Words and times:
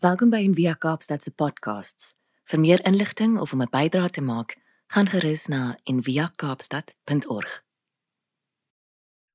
Welkom 0.00 0.30
by 0.32 0.38
Envia 0.40 0.72
Kaapstad 0.80 1.20
se 1.20 1.28
podcasts. 1.28 2.14
Vir 2.48 2.60
meer 2.60 2.80
inligting 2.88 3.34
of 3.36 3.50
om 3.52 3.60
'n 3.60 3.68
bydrae 3.68 4.08
te 4.08 4.22
maak, 4.24 4.56
gaan 4.88 5.06
gerus 5.06 5.44
na 5.52 5.76
enviakaapstad.org. 5.84 7.50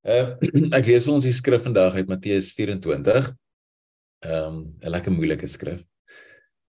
Uh, 0.01 0.33
ek 0.77 0.87
lees 0.89 1.05
vir 1.05 1.13
ons 1.13 1.23
die 1.23 1.35
skrif 1.37 1.61
vandag 1.69 1.93
uit 1.93 2.09
Matteus 2.09 2.49
24. 2.57 3.29
Ehm 4.25 4.47
um, 4.47 4.57
'n 4.81 4.89
lekker 4.89 5.13
moeilike 5.13 5.47
skrif. 5.47 5.85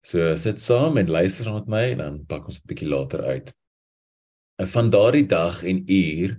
So 0.05 0.35
sit 0.35 0.61
saam 0.61 0.97
en 0.97 1.09
luister 1.09 1.49
saam 1.49 1.57
met 1.57 1.67
my 1.67 1.83
en 1.91 1.97
dan 1.97 2.25
pak 2.25 2.45
ons 2.45 2.61
dit 2.61 2.69
bietjie 2.69 2.93
later 2.93 3.25
uit. 3.25 3.51
En 4.61 4.67
van 4.67 4.89
daardie 4.89 5.25
dag 5.25 5.63
en 5.63 5.81
uur 5.89 6.37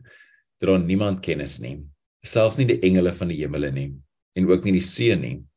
dra 0.62 0.78
niemand 0.78 1.20
kennis 1.20 1.58
nie, 1.58 1.82
selfs 2.22 2.58
nie 2.58 2.66
die 2.66 2.80
engele 2.80 3.12
van 3.12 3.28
die 3.28 3.42
hemele 3.42 3.72
nie 3.72 3.90
en 4.38 4.46
ook 4.46 4.62
nie 4.64 4.78
die 4.78 4.86
seun 4.86 5.20
nie 5.20 5.49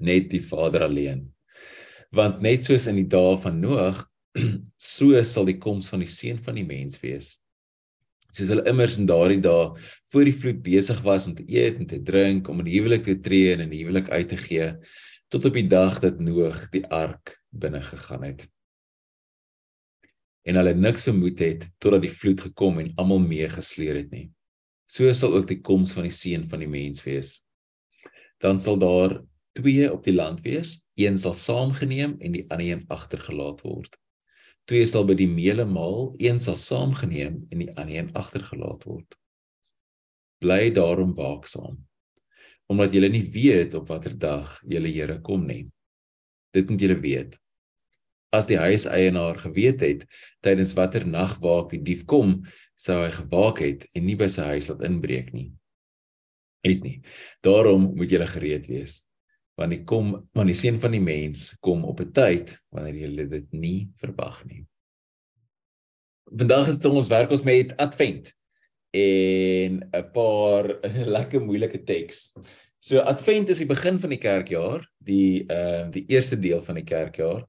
net 0.00 0.30
die 0.32 0.42
Vader 0.42 0.86
alleen. 0.86 1.26
Want 2.10 2.40
net 2.42 2.66
soos 2.66 2.88
in 2.90 2.98
die 2.98 3.08
dae 3.10 3.36
van 3.42 3.60
Noag, 3.62 4.02
so 4.94 5.22
sal 5.26 5.46
die 5.48 5.58
koms 5.62 5.90
van 5.92 6.02
die 6.04 6.10
seun 6.10 6.40
van 6.42 6.58
die 6.58 6.66
mens 6.66 6.98
wees. 7.02 7.36
Soos 8.30 8.50
hulle 8.52 8.66
immers 8.70 8.96
in 8.98 9.08
daardie 9.10 9.40
dae 9.42 9.72
voor 10.10 10.26
die 10.26 10.34
vloed 10.34 10.62
besig 10.66 11.00
was 11.06 11.26
om 11.26 11.34
te 11.38 11.46
eet 11.50 11.80
en 11.82 11.88
te 11.90 11.98
drink, 12.02 12.48
om 12.48 12.62
in 12.62 12.70
die 12.70 12.78
huwelik 12.78 13.06
te 13.06 13.16
tree 13.22 13.54
en 13.54 13.64
in 13.66 13.72
die 13.72 13.82
huwelik 13.84 14.10
uit 14.10 14.30
te 14.30 14.38
gee, 14.38 14.72
tot 15.30 15.46
op 15.46 15.58
die 15.58 15.66
dag 15.70 16.00
dat 16.02 16.22
Noag 16.22 16.68
die 16.74 16.84
ark 16.86 17.36
binne 17.50 17.82
gegaan 17.82 18.26
het. 18.26 18.46
En 20.46 20.56
hulle 20.56 20.74
niks 20.74 21.04
vermoed 21.06 21.38
het 21.42 21.66
totdat 21.82 22.06
die 22.06 22.14
vloed 22.14 22.40
gekom 22.48 22.80
en 22.82 22.94
almal 22.98 23.20
meegesleer 23.22 23.98
het 24.00 24.14
nie. 24.14 24.28
So 24.90 25.10
sal 25.14 25.36
ook 25.36 25.46
die 25.50 25.60
koms 25.62 25.92
van 25.94 26.08
die 26.08 26.14
seun 26.14 26.48
van 26.50 26.64
die 26.64 26.70
mens 26.70 27.04
wees. 27.04 27.36
Dan 28.42 28.58
sal 28.58 28.78
daar 28.80 29.20
twee 29.60 29.92
op 29.92 30.04
die 30.04 30.14
land 30.14 30.40
wees, 30.40 30.80
een 30.96 31.18
sal 31.18 31.34
saamgeneem 31.34 32.16
en 32.20 32.32
die 32.32 32.44
ander 32.50 32.66
een 32.66 32.84
agtergelaat 32.88 33.60
word. 33.64 33.96
Twee 34.68 34.86
sal 34.86 35.04
by 35.04 35.16
die 35.18 35.28
meele 35.28 35.66
maal, 35.66 36.14
een 36.18 36.40
sal 36.40 36.56
saamgeneem 36.56 37.44
en 37.50 37.64
die 37.64 37.70
ander 37.76 37.96
een 37.96 38.10
agtergelaat 38.16 38.84
word. 38.88 39.16
Bly 40.40 40.70
daarom 40.72 41.12
waaksaam, 41.14 41.76
omdat 42.70 42.94
julle 42.94 43.10
nie 43.12 43.26
weet 43.32 43.74
op 43.76 43.88
watter 43.88 44.16
dag 44.16 44.56
julle 44.64 44.88
Here 44.88 45.20
kom 45.20 45.46
nie. 45.46 45.68
Dit 46.54 46.70
moet 46.70 46.80
julle 46.80 46.96
weet. 47.00 47.36
As 48.32 48.46
die 48.46 48.58
huiseienaar 48.58 49.40
geweet 49.42 49.82
het 49.82 50.06
tydens 50.40 50.72
watter 50.78 51.04
nagwaak 51.06 51.70
die 51.74 51.82
dief 51.82 52.06
kom, 52.06 52.44
sou 52.78 53.00
hy 53.02 53.10
gewaak 53.12 53.60
het 53.60 53.88
en 53.92 54.06
nie 54.06 54.16
by 54.16 54.30
sy 54.30 54.54
huis 54.54 54.70
laat 54.70 54.86
inbreek 54.86 55.34
nie. 55.34 55.50
Het 56.64 56.84
nie. 56.84 56.98
Daarom 57.42 57.90
moet 57.96 58.12
julle 58.12 58.28
gereed 58.30 58.68
wees 58.70 59.00
want 59.60 59.74
die 59.74 59.84
kom 59.84 60.14
want 60.36 60.48
die 60.48 60.56
seun 60.56 60.80
van 60.80 60.94
die 60.96 61.04
mens 61.04 61.50
kom 61.60 61.84
op 61.84 62.00
'n 62.00 62.12
tyd 62.16 62.56
wanneer 62.72 62.96
jy 62.96 63.28
dit 63.28 63.52
nie 63.52 63.88
verwag 64.00 64.44
nie. 64.46 64.64
Vandag 66.30 66.68
is 66.68 66.84
ons 66.84 67.10
werk 67.10 67.30
ons 67.30 67.44
met 67.44 67.76
Advent 67.76 68.32
en 68.94 69.82
'n 69.92 70.10
paar 70.14 70.80
lekker 71.16 71.40
moeilike 71.40 71.84
teks. 71.84 72.32
So 72.80 73.00
Advent 73.00 73.50
is 73.50 73.58
die 73.58 73.68
begin 73.68 73.98
van 73.98 74.10
die 74.10 74.18
kerkjaar, 74.18 74.86
die 74.98 75.44
ehm 75.46 75.88
uh, 75.88 75.92
die 75.92 76.06
eerste 76.08 76.36
deel 76.40 76.62
van 76.62 76.74
die 76.74 76.84
kerkjaar. 76.84 77.44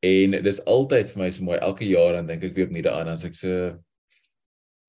En 0.00 0.30
dis 0.42 0.64
altyd 0.64 1.10
vir 1.10 1.22
my 1.22 1.30
so 1.30 1.44
mooi 1.44 1.58
elke 1.58 1.84
jaar 1.88 2.12
dan 2.12 2.26
dink 2.26 2.44
ek 2.44 2.54
weer 2.54 2.68
opnuut 2.68 2.84
daaraan 2.84 3.16
as 3.16 3.24
ek 3.24 3.34
so 3.34 3.78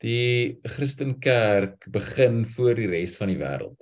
die 0.04 0.60
Christen 0.64 1.20
kerk 1.20 1.88
begin 1.92 2.46
voor 2.46 2.76
die 2.76 2.88
res 2.88 3.18
van 3.18 3.28
die 3.28 3.40
wêreld. 3.40 3.80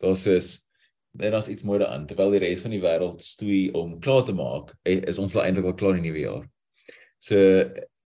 Daar's 0.00 0.22
soos 0.22 0.69
en 1.18 1.34
daar's 1.34 1.48
iets 1.48 1.66
mooi 1.66 1.78
daaraan 1.82 2.06
terwyl 2.06 2.34
die 2.34 2.42
res 2.44 2.62
van 2.62 2.74
die 2.74 2.82
wêreld 2.82 3.22
stoei 3.24 3.70
om 3.76 3.98
klaar 4.00 4.24
te 4.24 4.34
maak 4.36 4.74
eh, 4.82 5.00
is 5.10 5.18
ons 5.18 5.34
al 5.36 5.46
eintlik 5.46 5.66
al 5.66 5.78
klaar 5.78 5.98
in 5.98 6.04
die 6.04 6.10
nuwe 6.10 6.22
jaar. 6.22 6.44
So 7.18 7.38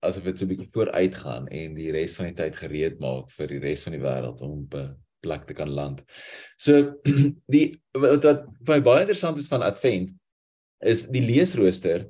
asof 0.00 0.24
dit 0.24 0.38
so 0.38 0.44
'n 0.44 0.48
bietjie 0.48 0.72
vooruit 0.72 1.14
gaan 1.14 1.48
en 1.48 1.74
die 1.74 1.92
res 1.92 2.16
van 2.16 2.30
die 2.30 2.36
tyd 2.36 2.56
gereed 2.56 3.00
maak 3.00 3.30
vir 3.30 3.46
die 3.48 3.60
res 3.60 3.84
van 3.84 3.96
die 3.96 4.04
wêreld 4.04 4.40
om 4.40 4.64
op 4.64 4.74
'n 4.74 4.96
plek 5.20 5.46
te 5.46 5.54
kan 5.54 5.70
land. 5.70 6.02
So 6.58 6.96
die 7.54 7.80
wat, 7.92 8.24
wat 8.24 8.44
baie 8.60 8.80
baie 8.80 9.04
interessant 9.04 9.38
is 9.38 9.48
van 9.48 9.62
Advent 9.62 10.12
is 10.80 11.06
die 11.12 11.24
leesrooster 11.24 12.08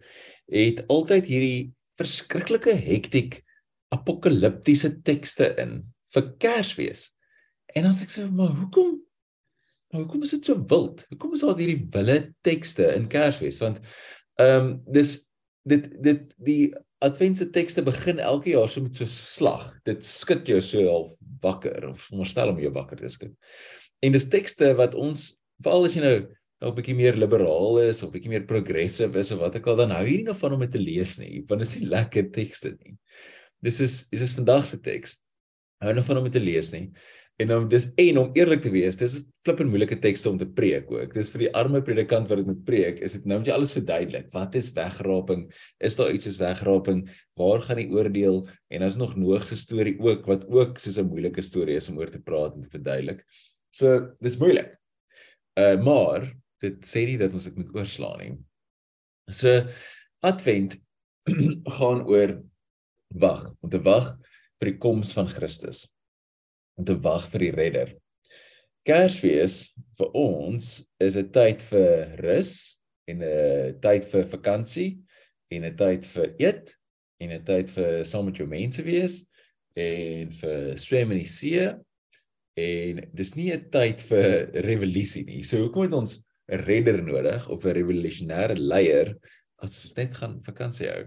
het 0.51 0.87
altyd 0.89 1.27
hierdie 1.27 1.73
verskriklike 1.99 2.75
hektiek 2.75 3.43
apokaliptiese 3.95 5.03
tekste 5.03 5.55
in 5.59 5.83
vir 6.15 6.35
Kersfees. 6.39 7.11
En 7.75 7.87
as 7.87 8.03
ek 8.03 8.11
sê 8.11 8.27
maar 8.27 8.55
hoekom 8.55 8.99
Maar 9.91 10.05
hoekom 10.05 10.23
is 10.23 10.35
dit 10.37 10.45
so 10.47 10.59
wild? 10.71 11.03
Hoekom 11.11 11.35
is 11.35 11.43
daar 11.43 11.59
hierdie 11.59 11.89
wille 11.91 12.19
tekste 12.47 12.93
in 12.95 13.09
Kersfees? 13.11 13.59
Want 13.63 13.83
ehm 14.41 14.71
um, 14.71 14.71
dis 14.87 15.17
dit 15.69 15.91
dit 16.03 16.31
die 16.39 16.71
Adventse 17.01 17.47
tekste 17.51 17.83
begin 17.83 18.19
elke 18.21 18.53
jaar 18.53 18.69
so 18.69 18.85
met 18.85 18.97
so 18.97 19.09
slag. 19.09 19.65
Dit 19.89 20.05
skud 20.05 20.49
jou 20.49 20.61
so 20.61 20.85
half 20.85 21.15
wakker 21.41 21.89
of 21.89 22.03
veronderstel 22.07 22.53
om 22.53 22.61
jou 22.61 22.73
wakker 22.75 23.01
te 23.01 23.09
skud. 23.09 23.33
En 24.05 24.13
dis 24.13 24.29
tekste 24.29 24.75
wat 24.77 24.95
ons 24.95 25.31
veral 25.65 25.89
as 25.89 25.97
jy 25.97 26.05
nou 26.05 26.19
nou 26.61 26.71
'n 26.71 26.77
bietjie 26.77 26.97
meer 26.97 27.17
liberaal 27.17 27.79
is 27.89 28.03
of 28.03 28.13
bietjie 28.13 28.29
meer 28.29 28.45
progressive 28.45 29.17
is 29.17 29.31
of 29.33 29.41
wat 29.41 29.55
ek 29.57 29.67
al 29.67 29.77
dan 29.77 29.95
hou 29.97 30.05
hier 30.05 30.25
nie 30.25 30.35
van 30.35 30.53
om 30.53 30.61
dit 30.61 30.73
te 30.73 30.79
lees 30.79 31.19
nie, 31.19 31.41
want 31.49 31.61
dit 31.61 31.69
is 31.69 31.77
nie 31.81 31.89
lekker 31.89 32.31
tekste 32.31 32.77
nie. 32.85 32.97
Dis 33.65 33.81
is 33.81 34.09
dis 34.13 34.21
is 34.21 34.37
vandag 34.37 34.67
se 34.67 34.77
teks. 34.77 35.17
Hou 35.81 35.95
nou 35.95 36.05
van 36.05 36.19
om 36.19 36.25
dit 36.25 36.37
te 36.37 36.45
lees 36.45 36.73
nie. 36.73 36.93
En 37.41 37.53
om 37.55 37.69
dis 37.73 37.87
en 37.97 38.19
om 38.21 38.33
eerlik 38.37 38.61
te 38.61 38.71
wees, 38.73 38.99
dis 39.01 39.15
'n 39.17 39.23
flippend 39.47 39.71
moeilike 39.73 39.97
tekste 39.99 40.29
om 40.29 40.39
te 40.39 40.47
preek 40.47 40.91
ook. 40.93 41.15
Dis 41.15 41.31
vir 41.33 41.47
die 41.47 41.53
arme 41.57 41.81
predikant 41.83 42.29
wat 42.29 42.39
dit 42.39 42.47
moet 42.47 42.65
preek, 42.65 42.99
is 43.01 43.13
dit 43.13 43.25
nou 43.25 43.39
moet 43.39 43.47
jy 43.49 43.55
alles 43.55 43.73
verduidelik. 43.73 44.27
Wat 44.33 44.55
is 44.55 44.73
wegraping? 44.77 45.47
Is 45.81 45.97
daar 45.97 46.13
iets 46.13 46.25
soos 46.25 46.37
wegraping? 46.37 47.09
Waar 47.37 47.61
gaan 47.61 47.81
die 47.81 47.89
oordeel? 47.91 48.47
En 48.69 48.83
ons 48.83 48.97
nog 48.97 49.17
Noag 49.17 49.47
se 49.47 49.57
storie 49.57 49.97
ook 49.99 50.27
wat 50.27 50.45
ook 50.49 50.79
soos 50.79 50.99
'n 50.99 51.09
moeilike 51.09 51.43
storie 51.43 51.77
is 51.77 51.89
om 51.89 51.99
oor 51.99 52.11
te 52.11 52.21
praat 52.21 52.55
en 52.55 52.63
te 52.63 52.69
verduidelik. 52.69 53.25
So, 53.71 54.13
dis 54.21 54.37
moeilik. 54.37 54.77
Uh 55.57 55.81
maar 55.83 56.33
dit 56.61 56.77
sê 56.85 57.07
nie 57.07 57.19
dat 57.19 57.33
ons 57.33 57.45
dit 57.45 57.57
moet 57.57 57.75
oorslaan 57.75 58.19
nie. 58.19 58.39
So 59.31 59.67
Advent 60.23 60.77
gaan 61.79 62.05
oor 62.07 62.43
wag, 63.09 63.55
om 63.61 63.71
te 63.71 63.81
wag 63.83 64.19
vir 64.61 64.71
die 64.71 64.79
koms 64.79 65.13
van 65.13 65.27
Christus 65.27 65.89
om 66.81 66.87
te 66.89 66.97
wag 67.05 67.29
vir 67.33 67.45
die 67.45 67.55
redder. 67.55 67.93
Kersfees 68.89 69.71
vir 69.99 70.15
ons 70.17 70.81
is 71.05 71.17
'n 71.17 71.29
tyd 71.33 71.61
vir 71.69 72.17
rus 72.25 72.81
en 73.07 73.23
'n 73.23 73.81
tyd 73.81 74.05
vir 74.09 74.25
vakansie 74.33 74.91
en 75.53 75.65
'n 75.65 75.77
tyd 75.77 76.07
vir 76.07 76.35
eet 76.39 76.75
en 77.21 77.33
'n 77.33 77.45
tyd 77.45 77.71
vir 77.71 78.05
saam 78.05 78.25
met 78.27 78.37
jou 78.37 78.49
mense 78.49 78.83
wees 78.83 79.27
en 79.77 80.31
vir 80.31 80.79
swem 80.79 81.13
in 81.13 81.19
die 81.19 81.29
see 81.29 81.69
en 82.57 83.11
dis 83.15 83.37
nie 83.37 83.53
'n 83.53 83.71
tyd 83.71 84.01
vir 84.01 84.51
revolusie 84.65 85.25
nie. 85.25 85.43
So 85.43 85.59
hoekom 85.59 85.83
het 85.83 85.93
ons 85.93 86.25
'n 86.49 86.65
redder 86.65 87.03
nodig 87.03 87.49
of 87.49 87.65
'n 87.65 87.77
revolusionêre 87.77 88.57
leier 88.57 89.19
as 89.59 89.77
ons 89.85 89.97
net 89.97 90.17
gaan 90.17 90.43
vakansie 90.43 90.89
hou? 90.89 91.05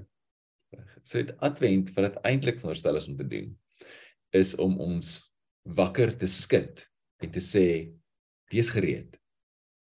So 1.03 1.17
dit 1.17 1.35
advent 1.40 1.90
wat 1.95 2.13
dit 2.13 2.23
eintlik 2.23 2.59
veronderstel 2.59 2.95
is 2.95 3.07
om 3.07 3.17
te 3.17 3.28
doen 3.28 3.57
is 4.34 4.55
om 4.55 4.79
ons 4.79 5.33
wakker 5.63 6.12
te 6.18 6.28
skud 6.28 6.84
en 7.24 7.31
te 7.31 7.41
sê 7.44 7.66
wees 8.51 8.69
gereed. 8.69 9.18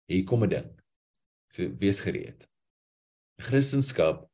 Hier 0.07 0.25
kom 0.25 0.43
'n 0.43 0.49
ding. 0.49 0.69
So 1.53 1.69
wees 1.79 1.99
gereed. 1.99 2.47
Christendom 3.39 4.27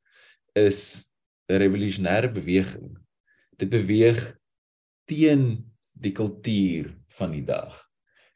is 0.56 1.06
'n 1.50 1.60
revolusionêre 1.60 2.32
beweging. 2.32 2.98
Dit 3.58 3.70
beweeg 3.70 4.38
teen 5.06 5.74
die 5.92 6.12
kultuur 6.12 6.96
van 7.08 7.32
die 7.32 7.44
dag. 7.44 7.90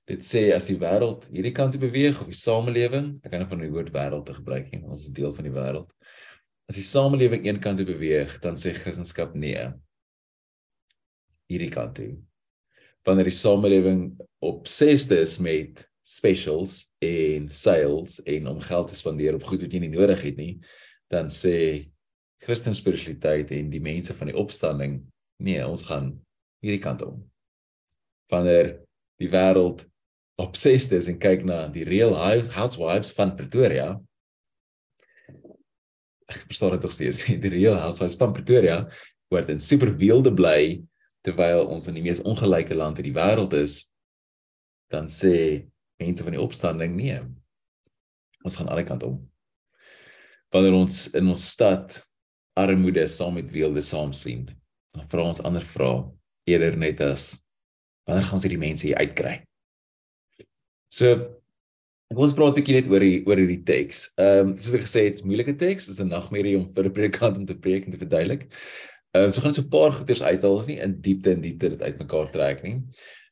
Dit 0.06 0.23
sê 0.23 0.53
as 0.56 0.67
die 0.67 0.78
wêreld 0.78 1.28
hierdie 1.31 1.51
kant 1.51 1.72
toe 1.72 1.81
beweeg 1.81 2.22
of 2.22 2.28
die 2.28 2.35
samelewing, 2.35 3.19
ek 3.23 3.31
kan 3.31 3.40
nie 3.40 3.50
van 3.50 3.59
die 3.59 3.72
woord 3.72 3.91
wêreld 3.91 4.25
te 4.25 4.34
gebruik 4.34 4.72
nie, 4.72 4.84
ons 4.84 5.03
is 5.03 5.11
deel 5.11 5.34
van 5.34 5.43
die 5.43 5.52
wêreld. 5.52 5.91
As 6.70 6.76
die 6.76 6.84
samelewing 6.84 7.46
een 7.46 7.59
kant 7.59 7.78
toe 7.78 7.87
beweeg, 7.87 8.40
dan 8.40 8.55
sê 8.55 8.73
Christendom 8.73 9.40
nee. 9.40 9.73
Hierdie 11.47 11.72
kant 11.72 11.96
toe 11.96 12.17
wanneer 13.08 13.30
die 13.30 13.38
samelewing 13.38 14.02
op 14.44 14.68
sesde 14.68 15.22
is 15.24 15.38
met 15.40 15.86
specials 16.04 16.82
en 17.04 17.48
sales 17.52 18.18
en 18.28 18.48
om 18.52 18.59
geld 18.64 18.92
te 18.92 18.98
spandeer 19.00 19.38
op 19.38 19.46
goed 19.48 19.64
wat 19.64 19.74
jy 19.74 19.80
nie 19.84 19.94
nodig 19.94 20.24
het 20.28 20.40
nie, 20.40 20.54
dan 21.12 21.32
sê 21.32 21.88
Christen 22.44 22.76
spiritualiteit 22.76 23.52
en 23.56 23.72
die 23.72 23.82
mense 23.84 24.14
van 24.16 24.30
die 24.30 24.38
opstanding, 24.38 25.00
nee, 25.44 25.59
ons 25.64 25.86
gaan 25.88 26.12
hierdie 26.64 26.84
kant 26.84 27.02
om. 27.06 27.22
Wanneer 28.32 28.76
die 29.22 29.32
wêreld 29.32 29.86
op 30.38 30.59
sesde 30.59 31.00
is 31.00 31.08
en 31.09 31.18
kyk 31.20 31.48
na 31.48 31.64
die 31.74 31.88
real 31.88 32.14
housewives 32.54 33.14
van 33.18 33.34
Pretoria, 33.40 33.96
ek 36.28 36.44
verstaan 36.44 36.76
dit 36.76 36.84
nog 36.84 36.94
steeds, 36.94 37.24
die 37.48 37.56
real 37.56 37.80
housewives 37.80 38.20
van 38.20 38.36
Pretoria 38.36 38.84
word 39.32 39.50
in 39.52 39.64
super 39.64 39.96
weelde 39.96 40.32
bly 40.36 40.78
terwyl 41.28 41.68
ons 41.68 41.90
in 41.91 41.97
die 42.00 42.06
mees 42.06 42.24
ongelyke 42.24 42.76
land 42.78 43.02
in 43.02 43.09
die 43.09 43.16
wêreld 43.16 43.56
is, 43.58 43.82
dan 44.94 45.09
sê 45.12 45.68
mense 46.00 46.24
van 46.24 46.35
die 46.35 46.41
opstanding 46.41 46.94
nee. 46.96 47.18
Ons 48.46 48.56
gaan 48.56 48.70
aan 48.72 48.84
die 48.84 48.88
kant 48.88 49.03
om. 49.08 49.18
wanneer 50.56 50.78
ons 50.78 51.09
in 51.12 51.28
ons 51.28 51.41
stad 51.44 51.97
armoede 52.58 53.03
saam 53.12 53.35
met 53.35 53.50
weelde 53.52 53.82
saam 53.84 54.14
sien, 54.16 54.46
dan 54.96 55.09
vra 55.12 55.26
ons 55.28 55.41
ander 55.44 55.66
vrae 55.74 56.06
eerder 56.47 56.78
net 56.79 57.03
as 57.03 57.34
wanneer 58.08 58.23
gaan 58.30 58.40
ons 58.40 58.46
hierdie 58.47 58.62
mense 58.62 58.88
hier 58.88 59.02
uitkry? 59.03 59.41
So 60.88 61.12
ek 62.08 62.22
ons 62.23 62.34
praat 62.34 62.56
'n 62.56 62.62
bietjie 62.62 62.78
net 62.78 62.88
oor 62.88 63.03
die 63.03 63.20
oor 63.28 63.41
hierdie 63.44 63.66
teks. 63.68 64.08
Ehm 64.16 64.53
um, 64.53 64.56
soos 64.56 64.80
ek 64.80 64.88
gesê 64.88 65.03
het, 65.12 65.20
'n 65.20 65.28
moeilike 65.28 65.58
teks, 65.59 65.90
is 65.91 66.00
'n 66.00 66.08
nagmerrie 66.08 66.56
om 66.56 66.72
vir 66.73 66.88
'n 66.88 66.96
predikant 66.96 67.38
om 67.38 67.46
te 67.46 67.59
preek 67.59 67.85
en 67.85 67.91
te 67.91 68.00
verduidelik. 68.00 68.47
Ehm 69.17 69.29
uh, 69.29 69.29
so 69.34 69.41
gaan 69.41 69.53
ons 69.53 69.58
so 69.58 69.66
'n 69.66 69.73
paar 69.73 69.93
goeders 69.96 70.22
uithaal, 70.22 70.58
ons 70.59 70.67
nie 70.69 70.81
in 70.84 70.97
diepte 71.02 71.31
en 71.34 71.41
diepte 71.41 71.72
dit 71.73 71.81
uitmekaar 71.81 72.29
trek 72.34 72.64
nie. 72.64 72.75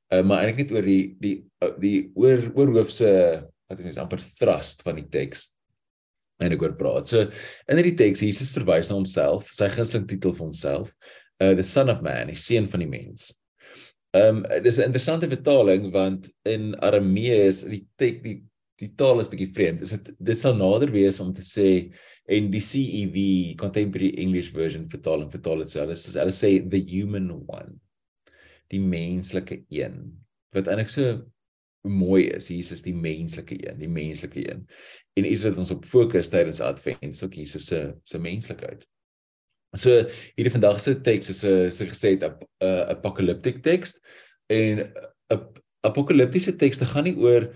Ehm 0.09 0.23
uh, 0.23 0.27
maar 0.27 0.41
eintlik 0.41 0.63
net 0.63 0.71
oor 0.73 0.87
die 0.87 1.03
die 1.21 1.35
die 1.81 1.97
oor 2.15 2.41
oorhoofse 2.55 3.11
wat 3.69 3.79
ek 3.79 3.85
mens 3.85 4.01
amper 4.01 4.23
thrust 4.39 4.81
van 4.85 4.97
die 5.01 5.09
teks 5.09 5.51
en 6.41 6.51
ek 6.51 6.63
oor 6.63 6.75
praat. 6.79 7.07
So 7.07 7.27
in 7.69 7.79
hierdie 7.79 7.97
teks 7.99 8.23
Jesus 8.25 8.53
verwys 8.55 8.89
na 8.89 8.97
homself, 8.97 9.51
sy 9.55 9.69
gunsteling 9.69 10.07
titel 10.09 10.33
vir 10.35 10.47
homself, 10.47 10.95
uh 11.43 11.53
the 11.55 11.63
son 11.63 11.89
of 11.93 12.01
man, 12.01 12.31
die 12.33 12.39
seun 12.39 12.67
van 12.71 12.83
die 12.83 12.89
mens. 12.89 13.29
Ehm 14.15 14.43
um, 14.43 14.63
dis 14.63 14.79
'n 14.79 14.89
interessante 14.89 15.29
vertaling 15.29 15.91
want 15.91 16.31
in 16.45 16.73
Aramees 16.79 17.63
die 17.67 17.85
tek 17.99 18.23
die 18.23 18.39
die 18.81 18.92
taal 19.00 19.22
is 19.24 19.30
bietjie 19.31 19.51
vreemd. 19.56 19.86
Is 19.86 19.94
dit 19.95 20.12
dit 20.31 20.39
sal 20.39 20.57
nader 20.60 20.92
wees 20.94 21.19
om 21.24 21.31
te 21.36 21.44
sê 21.45 21.69
en 22.31 22.50
die 22.51 22.63
CEV 22.63 23.18
contemporary 23.60 24.12
English 24.22 24.51
version 24.56 24.89
vertaling 24.92 25.31
vertaal 25.31 25.63
dit 25.63 25.72
so. 25.72 25.83
Hulle 25.83 25.95
sê 26.00 26.16
hulle 26.19 26.36
sê 26.36 26.51
the 26.63 26.81
human 26.89 27.31
one. 27.45 27.77
Die 28.74 28.81
menslike 28.81 29.62
een. 29.74 30.01
Wat 30.56 30.68
eintlik 30.72 30.92
so 30.92 31.22
mooi 31.86 32.25
is. 32.33 32.50
Jesus 32.50 32.81
die 32.83 32.95
menslike 32.98 33.57
een, 33.62 33.77
die 33.80 33.92
menslike 33.92 34.42
een. 34.42 34.66
En 35.16 35.27
iets 35.30 35.45
wat 35.45 35.60
ons 35.62 35.72
op 35.75 35.86
fokus 35.88 36.31
tydens 36.33 36.63
Advent, 36.66 37.13
is 37.13 37.24
ook 37.24 37.38
Jesus 37.38 37.69
se 37.69 37.88
se 38.04 38.19
menslikheid. 38.19 38.83
So 39.75 40.06
hierdie 40.36 40.54
vandag 40.54 40.80
se 40.80 40.95
teks 41.04 41.30
is 41.30 41.44
'n 41.44 41.72
so 41.72 41.86
gesê 41.86 42.16
'n 42.18 42.36
apocalyptic 42.89 43.62
teks 43.63 44.00
en 44.50 44.92
'n 45.31 45.39
apokaliptiese 45.86 46.56
tekste 46.56 46.86
gaan 46.86 47.04
nie 47.04 47.16
oor 47.16 47.54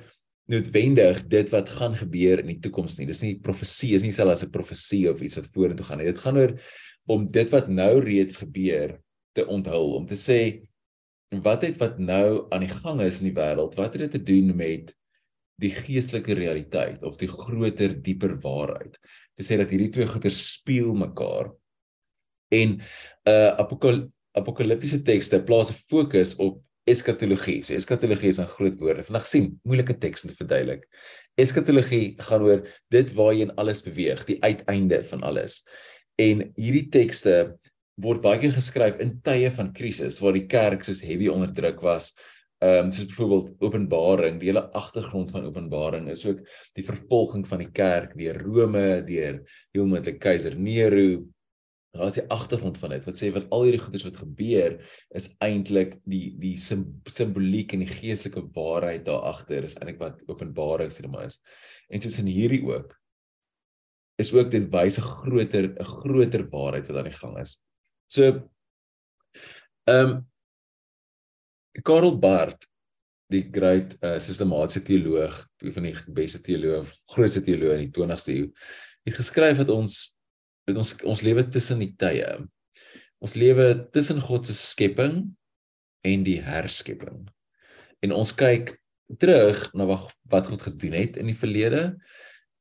noodwendig 0.50 1.22
dit 1.30 1.52
wat 1.54 1.70
gaan 1.78 1.96
gebeur 1.98 2.42
in 2.42 2.54
die 2.54 2.60
toekoms 2.64 2.98
nie. 2.98 3.08
Dis 3.10 3.22
nie 3.22 3.36
profesie, 3.44 3.94
is 3.96 4.06
nie 4.06 4.14
selfs 4.16 4.42
as 4.42 4.44
'n 4.48 4.52
profesie 4.52 5.10
of 5.10 5.22
iets 5.22 5.38
wat 5.38 5.52
vorentoe 5.54 5.86
gaan 5.86 6.00
nie. 6.00 6.10
Dit 6.10 6.24
gaan 6.26 6.38
oor 6.38 6.54
om 7.08 7.30
dit 7.32 7.50
wat 7.52 7.70
nou 7.70 8.00
reeds 8.02 8.38
gebeur 8.38 9.00
te 9.34 9.46
onthul, 9.46 9.96
om 9.96 10.06
te 10.06 10.16
sê 10.16 10.66
wat 11.30 11.62
het 11.62 11.78
wat 11.78 12.00
nou 12.00 12.48
aan 12.52 12.66
die 12.66 12.74
gang 12.74 13.02
is 13.02 13.22
in 13.22 13.30
die 13.30 13.38
wêreld, 13.38 13.76
wat 13.78 13.94
het 13.94 14.02
dit 14.10 14.12
te 14.12 14.24
doen 14.24 14.56
met 14.56 14.94
die 15.62 15.70
geestelike 15.70 16.34
realiteit 16.34 17.04
of 17.04 17.18
die 17.18 17.30
groter, 17.30 17.94
dieper 17.94 18.40
waarheid? 18.42 18.98
Te 19.38 19.44
sê 19.44 19.58
dat 19.58 19.70
hierdie 19.70 19.92
twee 19.94 20.08
goeie 20.08 20.32
speel 20.34 20.96
mekaar. 20.98 21.52
En 22.52 22.80
uh 23.30 23.52
apokal 23.62 24.10
apokaliptiese 24.38 25.02
tekste 25.04 25.42
plaas 25.44 25.70
'n 25.72 25.78
fokus 25.90 26.36
op 26.36 26.62
eskatologie. 26.92 27.62
So 27.64 27.74
eskatologie 27.74 28.30
is 28.34 28.40
'n 28.40 28.48
groot 28.48 28.80
woord. 28.80 29.06
Vandag 29.06 29.28
sien 29.28 29.60
moeilike 29.64 29.98
teks 29.98 30.24
om 30.24 30.30
te 30.30 30.36
verduidelik. 30.36 30.84
Eskatologie 31.38 32.16
gaan 32.18 32.42
oor 32.42 32.68
dit 32.90 33.14
waarheen 33.14 33.56
alles 33.56 33.82
beweeg, 33.82 34.26
die 34.26 34.42
uiteinde 34.44 35.04
van 35.04 35.24
alles. 35.24 35.64
En 36.18 36.52
hierdie 36.56 36.90
tekste 36.90 37.58
word 37.96 38.22
baie 38.22 38.40
keer 38.40 38.52
geskryf 38.52 39.00
in 39.00 39.22
tye 39.24 39.52
van 39.52 39.74
krisis 39.74 40.20
waar 40.20 40.34
die 40.34 40.48
kerk 40.48 40.84
soos 40.84 41.02
heavy 41.02 41.28
onder 41.28 41.54
druk 41.54 41.82
was. 41.82 42.14
Ehm 42.60 42.86
um, 42.86 42.92
soos 42.92 43.08
byvoorbeeld 43.08 43.62
Openbaring, 43.64 44.40
die 44.40 44.50
hele 44.50 44.66
agtergrond 44.76 45.32
van 45.32 45.46
Openbaring 45.48 46.10
is 46.12 46.26
ook 46.26 46.42
die 46.76 46.84
vervolging 46.84 47.46
van 47.48 47.64
die 47.64 47.72
kerk 47.72 48.18
deur 48.20 48.42
Rome, 48.44 49.04
deur 49.08 49.40
heel 49.72 49.88
moontlik 49.88 50.20
keiser 50.20 50.58
Nero. 50.60 51.24
Daar 51.96 52.06
is 52.06 52.20
die 52.20 52.28
agtergrond 52.30 52.78
van 52.78 52.94
dit 52.94 53.06
wat 53.08 53.18
sê 53.18 53.32
wat 53.34 53.48
al 53.56 53.64
hierdie 53.66 53.82
goeders 53.82 54.06
wat 54.06 54.22
gebeur 54.22 54.76
is 55.18 55.32
eintlik 55.42 55.96
die 56.06 56.36
die 56.38 56.56
simboliek 56.60 57.74
en 57.74 57.82
die 57.82 57.90
geestelike 57.90 58.44
waarheid 58.54 59.08
daar 59.08 59.26
agter 59.32 59.66
is 59.66 59.78
eintlik 59.80 59.98
wat 60.04 60.22
Openbaring 60.30 60.94
sê 60.94 61.10
maar 61.10 61.26
is. 61.26 61.40
En 61.90 62.02
soos 62.02 62.20
in 62.22 62.30
hierdie 62.30 62.62
ook 62.68 62.94
is 64.20 64.34
ook 64.36 64.52
dit 64.52 64.68
wys 64.74 65.00
'n 65.00 65.08
groter 65.08 65.66
'n 65.74 65.92
groter 65.96 66.44
waarheid 66.50 66.88
wat 66.88 66.98
aan 66.98 67.10
die 67.10 67.20
gang 67.22 67.40
is. 67.40 67.58
So 68.08 68.50
ehm 69.86 70.10
um, 70.10 70.30
Karl 71.84 72.20
Barth, 72.20 72.68
die 73.30 73.44
groot 73.52 73.96
uh, 74.02 74.18
sistematiese 74.20 74.82
teoloog, 74.82 75.48
een 75.62 75.74
van 75.74 75.84
die 75.84 75.96
beste 76.14 76.42
teoloë, 76.42 76.84
grootste 77.14 77.42
teoloë 77.46 77.78
in 77.78 77.92
die 77.92 77.94
20ste 77.94 78.34
eeu, 78.34 78.48
het 79.06 79.16
geskryf 79.16 79.58
dat 79.62 79.70
ons 79.70 80.00
dat 80.70 80.80
ons 80.82 80.96
ons 81.08 81.26
lewe 81.26 81.46
tussen 81.52 81.82
die 81.84 81.92
tye. 82.00 82.28
Ons 83.20 83.36
lewe 83.40 83.72
tussen 83.94 84.22
God 84.24 84.48
se 84.48 84.56
skepping 84.56 85.22
en 86.08 86.24
die 86.24 86.40
herskepping. 86.44 87.26
En 88.06 88.16
ons 88.16 88.32
kyk 88.36 88.76
terug 89.20 89.66
na 89.74 89.88
wat 89.90 90.12
wat 90.30 90.50
God 90.52 90.68
gedoen 90.70 90.96
het 90.98 91.18
in 91.18 91.30
die 91.32 91.38
verlede 91.38 91.84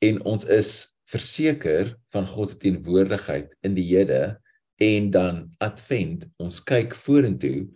en 0.05 0.23
ons 0.27 0.47
is 0.49 0.89
verseker 1.09 1.95
van 2.15 2.27
God 2.29 2.53
se 2.53 2.61
teenwoordigheid 2.63 3.53
in 3.65 3.77
die 3.77 3.87
hede 3.91 4.39
en 4.83 5.11
dan 5.13 5.43
advent 5.65 6.25
ons 6.41 6.61
kyk 6.65 6.95
vorentoe 6.97 7.67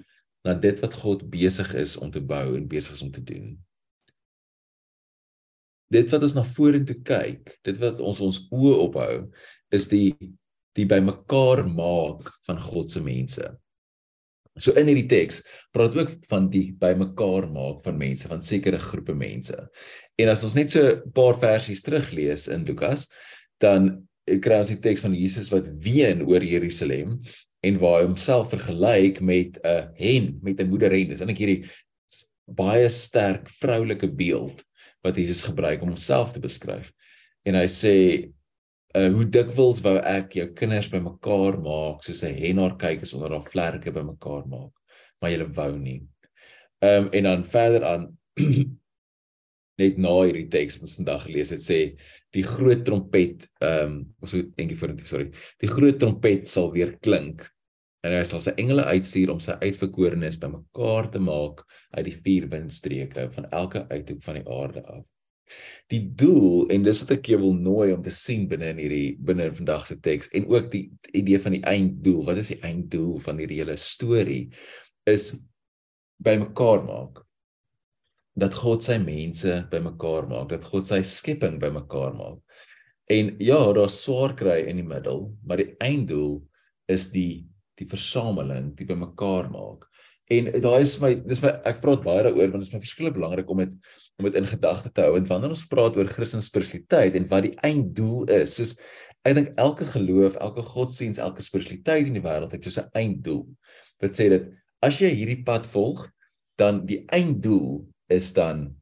na 0.46 0.54
dit 0.58 0.78
wat 0.82 0.96
God 1.02 1.26
besig 1.30 1.74
is 1.78 1.96
om 2.00 2.10
te 2.10 2.22
bou 2.22 2.56
en 2.56 2.68
besig 2.70 2.96
is 2.96 3.04
om 3.04 3.12
te 3.14 3.22
doen. 3.22 3.54
Dit 5.92 6.08
wat 6.12 6.24
ons 6.24 6.34
na 6.38 6.44
vorentoe 6.46 6.96
kyk, 7.04 7.56
dit 7.66 7.78
wat 7.82 8.00
ons 8.00 8.20
ons 8.24 8.38
oë 8.48 8.76
ophou, 8.86 9.16
is 9.72 9.88
die 9.88 10.14
die 10.72 10.86
bymekaar 10.88 11.66
maak 11.68 12.30
van 12.46 12.60
God 12.60 12.88
se 12.88 13.02
mense. 13.04 13.44
So 14.60 14.72
in 14.76 14.88
hierdie 14.88 15.08
teks 15.08 15.42
praat 15.72 15.96
ook 15.96 16.14
van 16.30 16.46
die 16.52 16.70
bymekaar 16.80 17.44
maak 17.52 17.82
van 17.84 17.98
mense, 18.00 18.28
van 18.28 18.40
sekere 18.44 18.80
groepe 18.80 19.12
mense. 19.16 19.56
En 20.20 20.32
as 20.32 20.44
ons 20.44 20.56
net 20.56 20.72
so 20.72 20.80
'n 20.80 21.12
paar 21.12 21.36
versies 21.36 21.82
teruglees 21.82 22.48
in 22.48 22.64
Lukas, 22.64 23.06
dan 23.60 24.08
kry 24.26 24.58
ons 24.58 24.68
die 24.68 24.80
teks 24.80 25.02
van 25.02 25.14
Jesus 25.14 25.50
wat 25.50 25.68
ween 25.82 26.22
oor 26.22 26.42
Jerusalem 26.42 27.20
en 27.62 27.78
waar 27.78 28.00
hy 28.00 28.06
homself 28.06 28.50
vergelyk 28.50 29.20
met 29.20 29.58
'n 29.64 29.92
hen, 29.96 30.38
met 30.42 30.60
'n 30.60 30.68
moederhen. 30.68 31.08
Dis 31.08 31.20
eintlik 31.20 31.38
hierdie 31.38 31.64
baie 32.46 32.88
sterk 32.88 33.48
vroulike 33.48 34.08
beeld 34.08 34.62
wat 35.02 35.16
Jesus 35.16 35.42
gebruik 35.42 35.82
om 35.82 35.88
homself 35.88 36.32
te 36.32 36.40
beskryf. 36.40 36.92
En 37.44 37.54
hy 37.54 37.66
sê 37.66 38.32
uh 38.98 39.08
hoe 39.14 39.24
dikwels 39.24 39.80
wou 39.84 39.96
ek 39.98 40.36
jou 40.36 40.46
kinders 40.58 40.90
bymekaar 40.92 41.58
maak 41.64 42.04
soos 42.04 42.24
'n 42.24 42.36
hen 42.36 42.58
haar 42.58 42.76
kyk 42.78 43.02
is 43.02 43.14
onder 43.14 43.32
haar 43.32 43.48
vlerke 43.52 43.92
bymekaar 43.92 44.44
maak, 44.46 44.72
maar 45.20 45.30
jy 45.30 45.46
wou 45.56 45.72
nie. 45.78 46.02
Ehm 46.82 47.04
um, 47.04 47.10
en 47.12 47.24
dan 47.24 47.44
verder 47.44 47.84
aan 47.84 48.18
net 49.80 49.98
na 49.98 50.12
hierdie 50.22 50.48
teks 50.52 50.76
wat 50.76 50.86
ons 50.88 50.98
vandag 51.00 51.24
gelees 51.26 51.52
het 51.54 51.64
sê 51.64 51.78
die 52.36 52.44
groot 52.44 52.84
trompet 52.84 53.48
ehm 53.60 53.86
um, 53.86 53.96
ons 54.20 54.34
moet 54.36 54.52
enetjie 54.60 54.78
vorentoe 54.82 55.08
sorry 55.08 55.28
die 55.62 55.70
groot 55.72 55.98
trompet 56.02 56.48
sal 56.50 56.70
weer 56.74 56.96
klink 57.04 57.46
en 58.02 58.16
hy 58.16 58.22
sal 58.26 58.42
sy 58.42 58.54
engele 58.58 58.84
uitstuur 58.90 59.32
om 59.32 59.40
sy 59.42 59.56
uitverkorenes 59.62 60.40
bymekaar 60.42 61.08
te 61.14 61.22
maak 61.22 61.62
uit 61.96 62.04
die 62.10 62.18
vier 62.26 62.48
windstreke 62.52 63.28
van 63.36 63.48
elke 63.62 63.86
uithoek 63.92 64.22
van 64.26 64.40
die 64.40 64.46
aarde 64.58 64.84
af 64.84 65.04
die 65.92 66.02
doel 66.16 66.68
en 66.72 66.86
dis 66.86 67.02
wat 67.02 67.16
ek 67.18 67.32
jou 67.32 67.40
wil 67.42 67.56
nooi 67.58 67.90
om 67.92 68.02
te 68.04 68.12
sien 68.14 68.46
binne 68.48 68.70
in 68.72 68.80
hierdie 68.80 69.16
binne 69.20 69.50
in 69.50 69.58
vandag 69.58 69.88
se 69.88 69.98
teks 70.00 70.30
en 70.36 70.46
ook 70.50 70.70
die 70.72 70.86
idee 71.12 71.40
van 71.42 71.56
die 71.58 71.64
einddoel 71.68 72.22
wat 72.28 72.40
is 72.40 72.54
die 72.54 72.62
einddoel 72.64 73.18
van 73.24 73.42
hierdie 73.42 73.60
hele 73.60 73.76
storie 73.80 74.46
is 75.10 75.32
bymekaar 76.22 76.86
maak 76.86 77.20
dat 78.38 78.56
God 78.56 78.84
sy 78.84 78.96
mense 79.02 79.58
bymekaar 79.72 80.26
maak, 80.30 80.48
dat 80.52 80.64
God 80.64 80.88
sy 80.88 81.02
skepping 81.04 81.58
bymekaar 81.60 82.14
maak. 82.16 82.40
En 83.12 83.34
ja, 83.42 83.60
daar's 83.76 83.98
swaar 84.00 84.36
kry 84.38 84.62
in 84.70 84.78
die 84.80 84.86
middel, 84.86 85.26
maar 85.44 85.60
die 85.60 85.72
einddoel 85.84 86.40
is 86.92 87.10
die 87.12 87.44
die 87.80 87.88
versameling, 87.88 88.74
die 88.76 88.86
bymekaar 88.86 89.48
maak. 89.50 89.86
En 90.32 90.50
daai 90.62 90.84
is 90.84 90.98
my 91.00 91.14
dis 91.16 91.40
my 91.42 91.54
ek 91.68 91.80
praat 91.82 92.04
baie 92.04 92.22
daaroor 92.24 92.52
want 92.52 92.62
dit 92.62 92.68
is 92.68 92.74
my 92.74 92.80
verskriklik 92.84 93.16
belangrik 93.16 93.48
om 93.50 93.62
dit 93.64 93.72
om 94.20 94.28
dit 94.28 94.36
in 94.38 94.46
gedagte 94.46 94.92
te 94.92 95.04
hou 95.06 95.16
en 95.16 95.26
wanneer 95.26 95.54
ons 95.54 95.66
praat 95.70 95.96
oor 95.96 96.10
Christelike 96.10 96.46
spiritualiteit 96.46 97.16
en 97.18 97.28
wat 97.30 97.46
die 97.46 97.54
einddoel 97.64 98.28
is, 98.36 98.56
soos 98.58 98.76
ek 99.26 99.36
dink 99.38 99.52
elke 99.62 99.86
geloof, 99.86 100.36
elke 100.42 100.64
godsdiens, 100.66 101.20
elke 101.22 101.44
spiritualiteit 101.44 102.10
in 102.10 102.18
die 102.18 102.24
wêreld 102.24 102.52
het 102.52 102.64
so 102.66 102.80
'n 102.82 102.90
einddoel. 102.98 103.46
Wat 104.02 104.18
sê 104.18 104.28
dit 104.28 104.50
as 104.82 104.98
jy 104.98 105.08
hierdie 105.14 105.44
pad 105.44 105.66
volg, 105.66 106.10
dan 106.58 106.84
die 106.86 107.04
einddoel 107.08 107.86
is 108.10 108.32
dan 108.32 108.74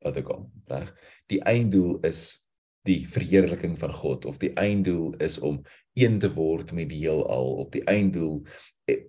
wat 0.00 0.16
ek 0.16 0.24
kom, 0.24 0.50
reg? 0.70 0.92
Die 1.28 1.40
einddoel 1.44 1.98
is 2.08 2.40
die 2.88 3.04
verheerliking 3.08 3.76
van 3.78 3.92
God 3.92 4.24
of 4.24 4.38
die 4.40 4.52
einddoel 4.56 5.14
is 5.20 5.38
om 5.44 5.60
een 5.98 6.18
te 6.18 6.30
word 6.32 6.72
met 6.72 6.88
die 6.88 7.02
heelal 7.02 7.52
of 7.60 7.68
die 7.74 7.84
einddoel 7.84 8.40
eh, 8.88 9.02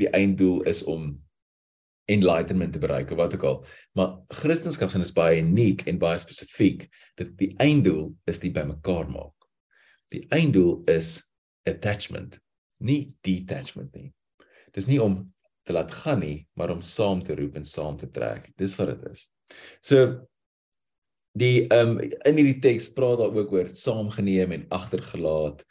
die 0.00 0.08
einddoel 0.08 0.62
is 0.70 0.80
om 0.88 1.10
enlightenment 2.10 2.72
te 2.72 2.80
bereik 2.82 3.10
of 3.10 3.16
wat 3.16 3.34
ook 3.34 3.42
al. 3.42 3.58
Maar 3.92 4.16
Christendom 4.28 4.90
sin 4.90 5.04
is 5.04 5.14
baie 5.14 5.40
uniek 5.40 5.84
en 5.86 6.00
baie 6.02 6.18
spesifiek 6.18 6.88
dat 7.20 7.36
die 7.38 7.52
einddoel 7.62 8.10
is 8.30 8.40
die 8.42 8.52
bymekaar 8.54 9.10
maak. 9.10 9.36
Die 10.12 10.26
einddoel 10.34 10.82
is 10.90 11.20
attachment, 11.68 12.40
nie 12.82 13.14
detachment 13.20 13.94
nie. 13.94 14.10
Dis 14.74 14.88
nie 14.90 15.00
om 15.02 15.32
te 15.62 15.74
laat 15.76 15.92
gaan 16.02 16.22
nie, 16.24 16.46
maar 16.58 16.72
om 16.74 16.82
saam 16.82 17.22
te 17.22 17.36
roep 17.38 17.56
en 17.56 17.66
saam 17.68 17.96
te 17.96 18.10
trek. 18.10 18.50
Dis 18.58 18.74
wat 18.80 18.94
dit 18.94 19.10
is. 19.12 19.26
So 19.84 20.26
die 21.38 21.66
ehm 21.72 21.96
um, 21.96 22.00
in 22.02 22.40
hierdie 22.40 22.60
teks 22.60 22.90
praat 22.92 23.20
daar 23.22 23.32
ook 23.32 23.52
oor 23.54 23.70
saamgeneem 23.72 24.52
en 24.52 24.66
agtergelaat 24.68 25.62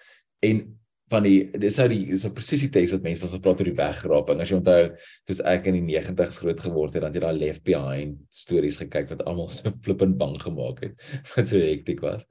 en 0.42 0.64
van 1.12 1.26
die 1.26 1.38
dis 1.60 1.78
nou 1.82 1.88
die 1.92 2.06
dis 2.14 2.24
'n 2.26 2.34
presisie 2.36 2.70
teks 2.72 2.94
wat 2.96 3.04
mense 3.04 3.26
as 3.26 3.34
hulle 3.34 3.44
praat 3.44 3.60
oor 3.60 3.70
die 3.70 3.78
wegraping. 3.78 4.42
As 4.42 4.50
jy 4.50 4.58
onthou, 4.58 4.96
soos 5.28 5.42
ek 5.44 5.68
in 5.68 5.78
die 5.80 5.98
90's 6.00 6.40
groot 6.40 6.60
geword 6.60 6.94
het, 6.96 7.04
dan 7.04 7.14
jy 7.14 7.20
daai 7.20 7.40
left 7.40 7.64
behind 7.68 8.20
stories 8.32 8.80
gekyk 8.80 9.10
wat 9.10 9.26
almal 9.28 9.50
so 9.50 9.72
flippend 9.84 10.18
bang 10.18 10.38
gemaak 10.40 10.84
het, 10.86 10.96
wat 11.36 11.48
so 11.48 11.60
hektiek 11.60 12.02
was. 12.02 12.26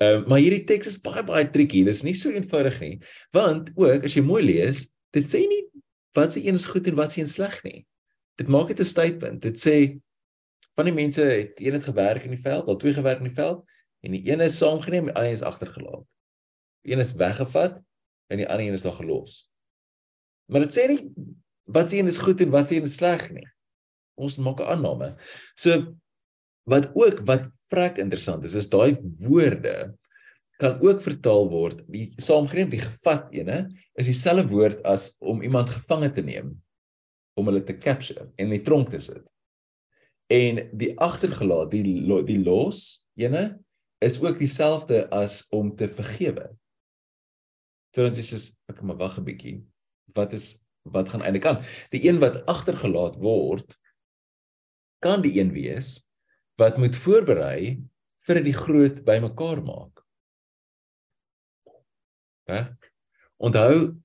Ehm 0.00 0.22
uh, 0.22 0.28
maar 0.28 0.42
hierdie 0.42 0.64
teks 0.66 0.86
is 0.86 1.00
baie 1.02 1.22
baie 1.26 1.50
tricky. 1.50 1.84
Dis 1.84 2.02
nie 2.02 2.14
so 2.14 2.30
eenvoudig 2.30 2.80
nie. 2.80 2.96
Want 3.34 3.72
ook 3.74 4.04
as 4.04 4.14
jy 4.16 4.22
mooi 4.22 4.42
lees, 4.42 4.86
dit 5.12 5.26
sê 5.28 5.42
nie 5.46 5.64
wat 6.14 6.32
se 6.32 6.40
een 6.44 6.54
is 6.54 6.68
goed 6.68 6.86
en 6.86 6.96
wat 6.96 7.12
se 7.12 7.20
een 7.20 7.30
sleg 7.30 7.58
nie. 7.64 7.86
Dit 8.38 8.48
maak 8.48 8.68
dit 8.68 8.80
'n 8.80 8.84
statement. 8.84 9.42
Dit 9.42 9.58
sê 9.58 9.98
van 10.76 10.86
die 10.86 10.94
mense 10.94 11.22
het 11.22 11.60
een 11.60 11.74
het 11.74 11.84
gewerk 11.84 12.24
in 12.24 12.30
die 12.30 12.42
veld, 12.42 12.66
al 12.66 12.76
twee 12.76 12.94
gewerk 12.94 13.18
in 13.18 13.28
die 13.28 13.36
veld 13.36 13.64
en 14.02 14.12
die 14.12 14.30
een 14.30 14.40
is 14.40 14.56
saamgeneem 14.58 15.08
en 15.08 15.14
die 15.14 15.16
ander 15.16 15.32
is 15.32 15.42
agtergelaat. 15.42 16.04
Een 16.82 16.98
is 16.98 17.12
weggevat 17.14 17.82
en 18.32 18.40
die 18.40 18.48
ander 18.48 18.66
een 18.66 18.78
is 18.78 18.84
daar 18.86 18.96
gelos. 18.96 19.42
Maar 20.48 20.66
dit 20.66 20.76
sê 20.76 20.88
nie 20.90 21.02
wat 21.72 21.90
se 21.90 22.00
een 22.00 22.10
is 22.10 22.20
goed 22.20 22.40
en 22.42 22.52
wat 22.52 22.68
se 22.68 22.76
een 22.76 22.88
is 22.88 22.96
sleg 22.98 23.28
nie. 23.32 23.46
Ons 24.18 24.38
maak 24.40 24.60
'n 24.60 24.72
aanname. 24.74 25.16
So 25.56 25.94
wat 26.66 26.90
ook 26.94 27.22
wat 27.26 27.50
vrek 27.70 27.98
interessant 27.98 28.44
is, 28.44 28.54
is 28.54 28.68
daai 28.68 28.96
woorde 29.18 29.94
kan 30.62 30.78
ook 30.80 31.02
vertaal 31.02 31.48
word 31.50 31.82
die 31.90 32.12
saamgeneem 32.22 32.70
die 32.70 32.82
gevat 32.82 33.32
ene 33.34 33.64
is 33.98 34.06
dieselfde 34.06 34.46
woord 34.52 34.82
as 34.88 35.10
om 35.18 35.42
iemand 35.42 35.72
gevange 35.74 36.12
te 36.14 36.22
neem 36.22 36.52
om 37.38 37.48
hulle 37.48 37.64
te 37.66 37.74
capture 37.78 38.28
en 38.36 38.46
in 38.46 38.56
die 38.58 38.64
tronk 38.66 38.90
te 38.92 39.00
sit. 39.00 39.24
En 40.32 40.60
die 40.78 40.92
agtergelaat 41.00 41.72
die 41.72 41.82
die 42.28 42.40
los 42.44 43.02
ene 43.20 43.58
is 44.04 44.18
ook 44.22 44.38
dieselfde 44.38 45.06
as 45.14 45.46
om 45.54 45.72
te 45.76 45.88
vergewe. 45.88 46.50
Terwyl 47.92 48.16
jy 48.16 48.24
sê 48.24 48.40
ek 48.72 48.82
maar 48.82 48.98
wag 49.00 49.18
'n 49.18 49.24
bietjie. 49.24 49.56
Wat 50.16 50.32
is 50.32 50.64
wat 50.82 51.08
gaan 51.08 51.22
eintlik 51.22 51.46
aan? 51.46 51.62
Die 51.94 52.02
een 52.08 52.18
wat 52.18 52.42
agtergelaat 52.50 53.16
word 53.22 53.78
kan 55.02 55.22
die 55.22 55.38
een 55.38 55.52
wees 55.52 56.02
wat 56.58 56.78
moet 56.78 56.96
voorberei 56.96 57.82
vir 58.26 58.42
die 58.42 58.54
groot 58.54 59.04
bymekaar 59.04 59.62
maak 59.62 60.02
hè? 62.50 62.64
Onthou 63.36 63.98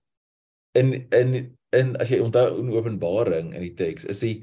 in 0.78 1.08
in 1.12 1.58
in 1.76 1.96
as 2.02 2.10
jy 2.10 2.20
onthou 2.24 2.60
in 2.62 2.72
Openbaring 2.74 3.54
in 3.54 3.62
die 3.62 3.76
teks 3.78 4.06
is 4.06 4.24
die 4.24 4.36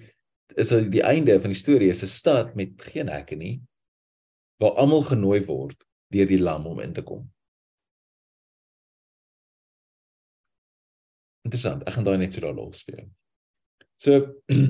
is 0.60 0.70
die, 0.70 0.88
die 0.98 1.02
einde 1.02 1.38
van 1.40 1.54
die 1.54 1.58
storie 1.58 1.90
is 1.90 2.02
'n 2.02 2.10
stad 2.10 2.54
met 2.54 2.82
geen 2.82 3.08
hekke 3.08 3.36
nie 3.36 3.60
waar 4.62 4.76
almal 4.78 5.02
genooi 5.02 5.44
word 5.46 5.86
deur 6.14 6.26
die 6.26 6.38
lam 6.38 6.66
om 6.66 6.80
in 6.80 6.92
te 6.92 7.02
kom. 7.02 7.24
Interessant. 11.44 11.84
Ek 11.84 11.96
gaan 11.96 12.06
daai 12.06 12.18
net 12.20 12.34
so 12.34 12.44
daar 12.44 12.56
los 12.56 12.82
vir 12.86 12.98
jou. 12.98 13.08
So 14.00 14.20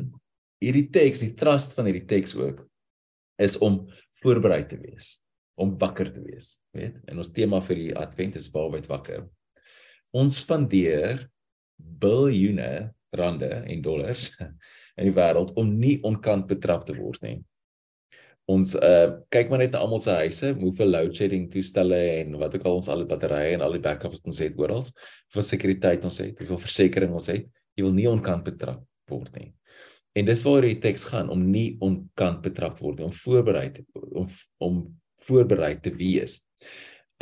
hierdie 0.65 0.89
teks, 0.95 1.23
die 1.25 1.35
trust 1.39 1.77
van 1.79 1.91
hierdie 1.91 2.07
teks 2.11 2.35
ook 2.39 2.65
is 3.43 3.59
om 3.63 3.85
voorberei 4.23 4.63
te 4.69 4.79
wees 4.81 5.15
om 5.55 5.75
wakker 5.79 6.11
te 6.15 6.23
wees, 6.25 6.57
weet? 6.75 6.99
En 7.11 7.21
ons 7.23 7.31
tema 7.35 7.61
vir 7.69 7.79
die 7.79 7.95
advent 7.99 8.39
is 8.39 8.51
waarbyt 8.55 8.89
wakker. 8.91 9.25
Ons 10.15 10.41
spandeer 10.43 11.27
biljoene 11.79 12.91
rande 13.15 13.51
en 13.63 13.83
dollars 13.83 14.31
in 14.99 15.09
die 15.09 15.15
wêreld 15.15 15.55
om 15.61 15.75
nie 15.79 15.97
onkant 16.07 16.49
betrap 16.51 16.87
te 16.89 16.97
word 16.99 17.23
nie. 17.27 17.39
Ons 18.51 18.75
uh 18.77 19.21
kyk 19.33 19.49
maar 19.49 19.63
net 19.63 19.73
na 19.73 19.81
almal 19.81 20.03
se 20.05 20.13
huise, 20.21 20.51
hoeveel 20.59 20.91
load 20.93 21.17
shedding 21.17 21.47
toestelle 21.53 22.01
en 22.21 22.35
wat 22.41 22.57
ook 22.59 22.67
al 22.69 22.81
ons 22.81 22.91
al 22.93 23.01
die 23.01 23.09
batterye 23.09 23.55
en 23.57 23.65
al 23.65 23.77
die 23.79 23.85
backups 23.85 24.21
ons 24.25 24.41
het 24.45 24.59
oral, 24.61 24.85
vir 25.33 25.47
sekuriteit 25.47 26.05
ons 26.05 26.21
het, 26.21 26.37
hoeveel 26.43 26.61
versekerings 26.61 27.21
ons 27.23 27.31
het, 27.33 27.47
jy 27.75 27.87
wil 27.87 27.95
nie 27.97 28.09
onkant 28.11 28.45
betrap 28.45 28.83
word 29.09 29.33
nie. 29.39 29.55
En 30.15 30.29
dis 30.29 30.43
waar 30.47 30.67
die 30.67 30.77
teks 30.83 31.07
gaan 31.11 31.31
om 31.33 31.41
nie 31.51 31.79
onkant 31.83 32.43
betrap 32.45 32.77
word 32.85 33.01
nie, 33.01 33.09
om 33.09 33.17
voorberei 33.17 33.71
te 33.75 33.87
om 34.13 34.29
om 34.63 34.83
voorberei 35.25 35.73
te 35.81 35.95
wees. 35.97 36.43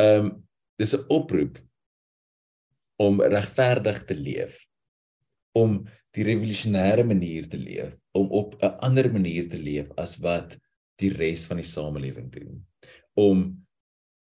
Um, 0.00 0.42
dis 0.80 0.94
'n 0.94 1.06
oproep 1.08 1.60
om 2.98 3.20
regverdig 3.22 4.04
te 4.06 4.14
leef, 4.14 4.58
om 5.54 5.84
die 6.12 6.24
revolusionêre 6.26 7.04
manier 7.06 7.48
te 7.48 7.56
leef, 7.56 7.94
om 8.12 8.28
op 8.30 8.58
'n 8.58 8.74
ander 8.82 9.12
manier 9.12 9.48
te 9.48 9.58
leef 9.58 9.88
as 9.96 10.18
wat 10.18 10.58
die 11.00 11.12
res 11.14 11.46
van 11.46 11.56
die 11.56 11.66
samelewing 11.66 12.30
doen. 12.32 12.66
Om 13.14 13.66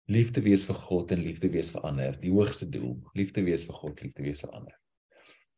liefde 0.09 0.41
wees 0.41 0.65
vir 0.65 0.75
God 0.75 1.11
en 1.11 1.21
liefde 1.21 1.49
wees 1.53 1.71
vir 1.71 1.85
ander, 1.85 2.17
die 2.21 2.31
hoogste 2.33 2.65
doel, 2.69 2.97
liefde 3.13 3.43
wees 3.45 3.65
vir 3.67 3.77
God, 3.77 4.01
liefde 4.01 4.25
wees 4.25 4.41
vir 4.41 4.53
ander. 4.57 4.75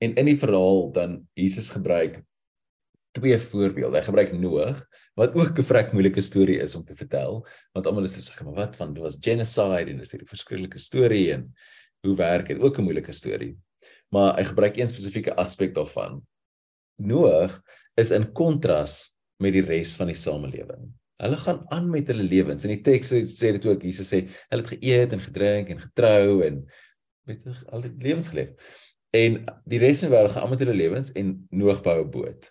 En 0.01 0.15
in 0.17 0.25
die 0.25 0.37
verhaal 0.37 0.91
dan 0.95 1.21
Jesus 1.37 1.69
gebruik 1.69 2.19
twee 3.15 3.37
voorbeelde. 3.37 3.99
Hy 3.99 4.05
gebruik 4.07 4.33
Noag 4.39 4.79
wat 5.19 5.35
ook 5.35 5.59
'n 5.59 5.67
vrek 5.67 5.91
moeilike 5.93 6.21
storie 6.21 6.59
is 6.59 6.75
om 6.75 6.83
te 6.83 6.95
vertel, 6.95 7.45
want 7.73 7.85
almal 7.85 8.05
is 8.07 8.15
sê 8.15 8.43
maar 8.43 8.55
wat 8.55 8.75
van 8.75 8.93
dit 8.93 9.03
was 9.03 9.17
genocide 9.19 9.91
en 9.91 9.97
dis 9.97 10.13
'n 10.13 10.25
verskriklike 10.25 10.79
storie 10.79 11.33
en 11.33 11.53
hoe 12.01 12.15
werk 12.15 12.47
dit? 12.47 12.59
Ook 12.59 12.79
'n 12.79 12.83
moeilike 12.83 13.13
storie. 13.13 13.57
Maar 14.09 14.37
hy 14.37 14.43
gebruik 14.43 14.77
een 14.77 14.87
spesifieke 14.87 15.35
aspek 15.35 15.75
daarvan. 15.75 16.25
Noag 16.97 17.61
is 17.95 18.11
in 18.11 18.31
kontras 18.31 19.15
met 19.39 19.53
die 19.53 19.61
res 19.61 19.95
van 19.95 20.07
die 20.07 20.15
samelewing. 20.15 21.00
Hulle 21.21 21.37
gaan 21.37 21.61
aan 21.69 21.89
met 21.89 22.07
hulle 22.09 22.25
lewens. 22.25 22.65
In 22.65 22.73
die 22.73 22.81
teks 22.85 23.11
sê 23.13 23.51
dit 23.57 23.65
ook 23.69 23.83
Jesus 23.85 24.09
sê 24.09 24.23
hulle 24.25 24.63
het 24.63 24.71
geëet 24.73 25.13
en 25.13 25.21
gedrink 25.21 25.69
en 25.69 25.83
getrou 25.83 26.41
en 26.47 26.63
weet 27.29 27.45
jy 27.45 27.53
al 27.69 27.85
die 27.85 27.93
lewens 28.01 28.31
geleef. 28.31 28.73
En 29.13 29.41
die 29.69 29.79
res 29.81 30.01
van 30.01 30.09
die 30.09 30.15
wêreld 30.15 30.33
gaan 30.33 30.47
aan 30.47 30.53
met 30.55 30.63
hulle 30.63 30.77
lewens 30.77 31.13
en 31.19 31.35
Noag 31.51 31.83
bou 31.85 31.99
'n 32.01 32.11
boot. 32.11 32.49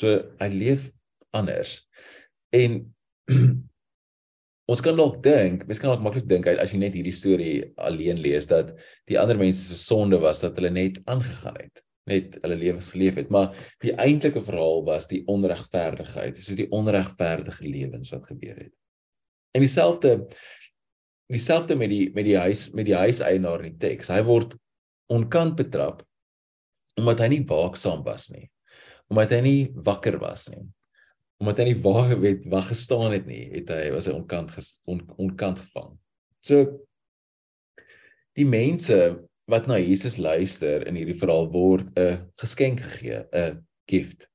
So 0.00 0.14
hy 0.40 0.48
leef 0.52 0.90
anders. 1.30 1.78
En 2.54 2.80
ons 4.72 4.82
kan 4.84 4.96
dalk 4.96 5.22
dink, 5.22 5.66
mens 5.66 5.80
kan 5.80 5.92
dalk 5.92 6.04
maklik 6.04 6.28
dink 6.28 6.48
as 6.50 6.72
jy 6.72 6.80
net 6.82 6.96
hierdie 6.96 7.14
storie 7.14 7.72
alleen 7.76 8.20
lees 8.20 8.48
dat 8.50 8.74
die 9.08 9.18
ander 9.20 9.38
mense 9.38 9.62
se 9.70 9.78
sonde 9.80 10.18
was 10.20 10.42
dat 10.44 10.58
hulle 10.58 10.70
net 10.70 10.98
aangegaan 11.06 11.56
het, 11.62 11.82
net 12.08 12.38
hulle 12.42 12.58
lewens 12.58 12.90
geleef 12.94 13.18
het, 13.20 13.30
maar 13.32 13.52
die 13.84 13.94
eintlike 13.94 14.42
verhaal 14.44 14.84
was 14.86 15.08
die 15.10 15.22
onregverdigheid, 15.30 16.36
dis 16.36 16.58
die 16.58 16.70
onregverdige 16.74 17.68
lewens 17.68 18.12
wat 18.14 18.26
gebeur 18.30 18.56
het. 18.64 18.74
En 19.56 19.64
dieselfde 19.64 20.18
dieselfde 21.28 21.76
met 21.76 21.90
die 21.92 22.06
met 22.16 22.24
die 22.24 22.38
huis 22.40 22.70
met 22.72 22.86
die 22.88 22.96
huiseienaar 22.96 23.66
in 23.66 23.74
die 23.74 23.82
teks. 23.82 24.08
Hy 24.08 24.22
word 24.24 24.54
onkant 25.12 25.58
betrap 25.60 26.00
omdat 26.98 27.20
hy 27.20 27.28
nie 27.34 27.44
waaksaam 27.46 28.00
was 28.06 28.30
nie 28.32 28.48
omdat 29.08 29.32
hy 29.36 29.40
nie 29.44 29.62
wakker 29.84 30.18
was 30.20 30.48
nie. 30.52 30.66
Omdat 31.40 31.62
hy 31.62 31.66
nie 31.70 31.80
waar 31.84 32.12
weet 32.20 32.46
waar 32.50 32.66
gestaan 32.68 33.14
het 33.14 33.26
nie, 33.28 33.46
het 33.54 33.70
hy 33.72 33.88
was 33.94 34.08
hy 34.10 34.14
onkant 34.16 34.52
ges, 34.56 34.78
on, 34.88 35.02
onkant 35.20 35.62
gevang. 35.62 35.94
So 36.44 36.64
die 38.38 38.46
mense 38.46 38.98
wat 39.48 39.66
na 39.66 39.78
Jesus 39.80 40.18
luister 40.20 40.84
in 40.88 40.98
hierdie 40.98 41.16
verhaal 41.16 41.48
word 41.52 41.88
'n 41.96 42.28
geskenk 42.36 42.80
gegee, 42.84 43.24
'n 43.32 43.64
gift 43.88 44.28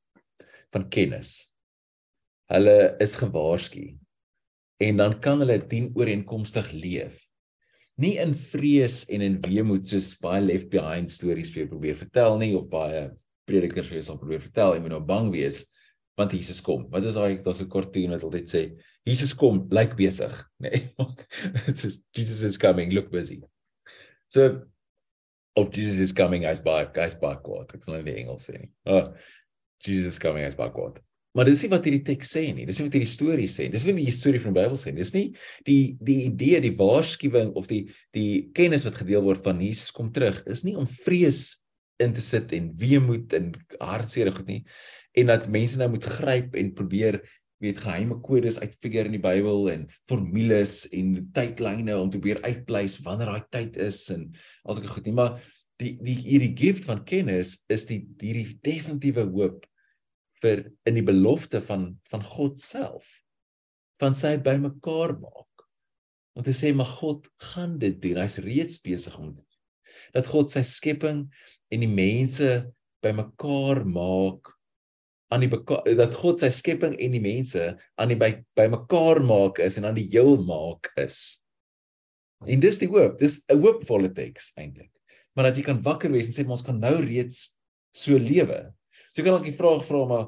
van 0.74 0.90
kennis. 0.90 1.52
Hulle 2.50 2.96
is 3.00 3.16
gewaarsku 3.16 3.98
en 4.82 4.98
dan 4.98 5.20
kan 5.22 5.40
hulle 5.40 5.60
dien 5.68 5.92
ooreenkomstig 5.96 6.72
leef. 6.72 7.20
Nie 7.96 8.18
in 8.18 8.34
vrees 8.34 9.06
en 9.10 9.22
in 9.22 9.38
weemoed 9.42 9.88
soos 9.88 10.18
baie 10.18 10.42
left 10.42 10.70
behind 10.70 11.10
stories 11.10 11.54
vir 11.54 11.64
jou 11.64 11.70
probeer 11.76 11.96
vertel 11.96 12.40
nie 12.42 12.56
of 12.58 12.70
baie 12.70 13.12
predikers 13.46 13.88
vir 13.88 14.00
jou 14.00 14.06
sal 14.08 14.18
probeer 14.18 14.42
vertel, 14.42 14.74
jy 14.74 14.82
moet 14.82 14.96
nou 14.96 15.06
bang 15.06 15.32
wees 15.32 15.66
want 16.18 16.34
Jesus 16.34 16.62
kom. 16.62 16.90
Wat 16.90 17.04
is 17.04 17.14
daai 17.14 17.42
daar's 17.42 17.62
'n 17.62 17.70
kortien 17.70 18.10
wat 18.10 18.24
altyd 18.24 18.50
sê 18.50 18.62
Jesus 19.06 19.34
kom, 19.34 19.68
lyk 19.70 19.94
like 19.94 19.96
besig, 19.96 20.34
nê? 20.60 20.70
Nee, 20.98 21.66
It's 21.68 21.82
just 21.86 22.06
Jesus 22.16 22.42
is 22.42 22.58
coming, 22.58 22.92
look 22.92 23.12
busy. 23.12 23.44
So 24.28 24.66
of 25.56 25.72
Jesus 25.76 26.00
is 26.00 26.14
coming 26.16 26.46
as 26.50 26.62
by 26.64 26.84
guys 26.94 27.16
by 27.20 27.36
quote. 27.36 27.74
Ek 27.76 27.84
sal 27.84 27.98
net 27.98 28.08
die 28.10 28.20
Engels 28.24 28.48
sê 28.50 28.58
nie. 28.58 28.70
Oh, 28.90 29.12
Jesus 29.84 30.16
is 30.16 30.22
coming 30.22 30.46
as 30.48 30.58
by 30.58 30.70
quote. 30.74 31.02
Maar 31.34 31.48
dis 31.50 31.64
nie 31.66 31.72
wat 31.72 31.86
hierdie 31.88 32.06
teks 32.06 32.30
sê 32.36 32.46
nie. 32.54 32.66
Dis 32.70 32.78
nie 32.78 32.88
wat 32.88 32.96
hierdie 32.98 33.10
storie 33.10 33.50
sê. 33.50 33.66
Dis 33.74 33.88
nie 33.90 33.96
die 33.98 34.14
storie 34.14 34.42
van 34.42 34.54
die 34.54 34.62
Bybel 34.62 34.78
sê 34.78 34.94
nie. 34.94 35.02
Dis 35.02 35.14
nie 35.16 35.28
die 35.66 35.82
die 36.02 36.20
idee, 36.30 36.62
die 36.62 36.76
waarskuwing 36.78 37.54
of 37.60 37.70
die 37.70 37.84
die 38.16 38.50
kennis 38.58 38.86
wat 38.88 39.02
gedeel 39.02 39.26
word 39.26 39.46
van 39.46 39.62
Jesus 39.62 39.94
kom 39.94 40.14
terug. 40.14 40.44
Is 40.50 40.66
nie 40.66 40.78
om 40.78 40.90
vrees 41.06 41.64
in 42.02 42.14
te 42.14 42.22
sit 42.26 42.54
en 42.58 42.72
weemoed 42.78 43.34
en 43.38 43.54
hartseer 43.82 44.34
goed 44.34 44.50
nie. 44.50 44.64
en 45.14 45.30
dat 45.30 45.50
mense 45.52 45.78
nou 45.78 45.92
moet 45.94 46.06
gryp 46.18 46.56
en 46.58 46.74
probeer 46.74 47.20
weet 47.64 47.82
geheime 47.84 48.20
kodes 48.26 48.60
uitfigure 48.62 49.10
in 49.10 49.18
die 49.18 49.24
Bybel 49.24 49.70
en 49.72 49.86
formules 50.10 50.84
en 50.96 51.16
tydlyne 51.36 51.96
om 51.98 52.12
te 52.12 52.20
probeer 52.20 52.44
uitpleis 52.46 53.00
wanneer 53.06 53.32
daai 53.32 53.50
tyd 53.56 53.80
is 53.82 54.06
en 54.14 54.30
as 54.68 54.82
ek 54.82 54.90
goed 54.92 55.08
nie. 55.08 55.16
Maar 55.18 55.38
die 55.82 55.96
die 56.04 56.18
hierdie 56.22 56.54
gift 56.58 56.88
van 56.90 57.04
kennis 57.08 57.58
is 57.72 57.88
die 57.90 58.04
hierdie 58.22 58.60
definitiewe 58.66 59.26
hoop 59.32 59.66
vir 60.44 60.68
in 60.90 61.00
die 61.00 61.08
belofte 61.08 61.64
van 61.64 61.94
van 62.12 62.26
God 62.36 62.62
self 62.62 63.08
van 64.02 64.18
sy 64.18 64.36
bymekaar 64.44 65.16
maak. 65.22 65.68
Om 66.36 66.44
te 66.44 66.54
sê 66.56 66.74
maar 66.76 66.90
God 66.90 67.30
gaan 67.54 67.78
dit 67.80 68.00
doen. 68.04 68.20
Hy's 68.20 68.42
reeds 68.44 68.82
besig 68.84 69.16
om 69.20 69.32
dit 69.34 69.50
dat 70.14 70.28
God 70.30 70.52
sy 70.52 70.64
skepping 70.66 71.24
en 71.74 71.84
die 71.84 71.90
mense 71.90 72.50
bymekaar 73.06 73.84
maak 73.86 74.50
aan 75.34 75.44
die 75.44 75.96
dat 75.98 76.18
God 76.20 76.44
sy 76.44 76.50
skepping 76.54 76.94
en 77.02 77.16
die 77.16 77.24
mense 77.24 77.72
aan 77.98 78.12
die 78.12 78.20
by 78.20 78.32
bymekaar 78.58 79.22
maak 79.26 79.62
is 79.64 79.80
en 79.80 79.90
aan 79.90 79.98
die 79.98 80.10
heel 80.12 80.38
maak 80.46 80.92
is. 81.02 81.40
En 82.46 82.62
dis 82.62 82.80
die 82.82 82.90
hoop, 82.92 83.18
dis 83.18 83.42
'n 83.50 83.60
hoopvolle 83.64 84.12
teks 84.14 84.52
eintlik. 84.60 84.92
Maar 85.34 85.50
dat 85.50 85.58
jy 85.58 85.64
kan 85.64 85.82
wakker 85.82 86.12
wees 86.12 86.30
en 86.30 86.36
sê 86.36 86.48
ons 86.48 86.62
kan 86.62 86.80
nou 86.80 86.96
reeds 87.02 87.58
so 87.94 88.18
lewe. 88.18 88.74
So 89.12 89.22
jy 89.22 89.26
kan 89.26 89.38
dalk 89.38 89.50
die 89.50 89.58
vraag 89.58 89.86
vra 89.86 90.06
maar 90.06 90.28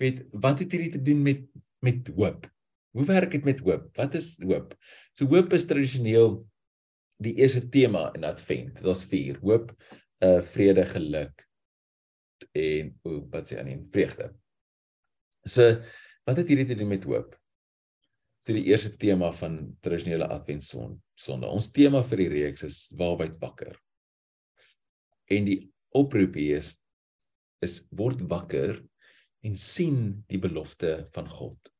weet 0.00 0.24
wat 0.32 0.60
het 0.60 0.72
hierdie 0.72 0.92
te 0.92 1.02
doen 1.02 1.22
met 1.22 1.44
met 1.82 2.08
hoop? 2.16 2.46
Hoe 2.96 3.04
werk 3.04 3.30
dit 3.30 3.44
met 3.44 3.60
hoop? 3.60 3.90
Wat 3.96 4.14
is 4.14 4.36
hoop? 4.40 4.74
So 5.12 5.26
hoop 5.26 5.52
is 5.52 5.66
tradisioneel 5.66 6.46
die 7.22 7.34
eerste 7.36 7.68
tema 7.68 8.10
in 8.14 8.24
Advent. 8.24 8.80
Is 8.84 9.04
4: 9.04 9.38
hoop, 9.40 9.72
uh 10.24 10.40
vrede, 10.42 10.84
geluk 10.84 11.46
en 12.56 12.92
o, 13.04 13.20
wat 13.32 13.48
sê 13.48 13.58
aan 13.60 13.70
in 13.72 13.86
vreugde. 13.92 14.30
So 15.46 15.62
wat 16.26 16.40
het 16.40 16.48
hierdie 16.50 16.66
te 16.66 16.74
doen 16.78 16.90
met 16.90 17.04
hoop? 17.06 17.36
So 18.42 18.54
die 18.54 18.66
eerste 18.66 18.92
tema 18.98 19.30
van 19.38 19.76
tradisionele 19.82 20.26
Adventson 20.30 20.96
Sondag. 21.18 21.54
Ons 21.54 21.70
tema 21.74 22.02
vir 22.06 22.24
die 22.24 22.32
reeks 22.32 22.66
is 22.66 22.80
waarbyt 22.98 23.38
wakker. 23.42 23.76
En 25.30 25.46
die 25.46 25.60
oproep 25.94 26.34
hier 26.38 26.60
is 26.62 26.74
is 27.64 27.78
word 27.96 28.20
wakker 28.28 28.76
en 29.46 29.54
sien 29.58 30.26
die 30.28 30.38
belofte 30.42 31.06
van 31.14 31.30
God. 31.30 31.72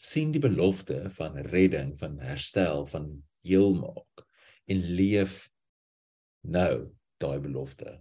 sien 0.00 0.30
die 0.32 0.40
belofte 0.40 1.10
van 1.16 1.36
redding, 1.52 1.90
van 2.00 2.18
herstel, 2.20 2.86
van 2.88 3.10
heelmaak 3.44 4.22
en 4.72 4.80
leef 4.96 5.50
nou 6.48 6.92
daai 7.20 7.38
belofte. 7.44 7.98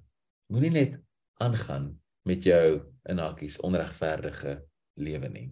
Moenie 0.51 0.71
net 0.71 0.95
aangaan 1.43 1.89
met 2.27 2.47
jou 2.47 2.79
in 3.11 3.19
hakkies 3.19 3.59
onregverdige 3.63 4.61
lewe 4.95 5.29
nie. 5.29 5.49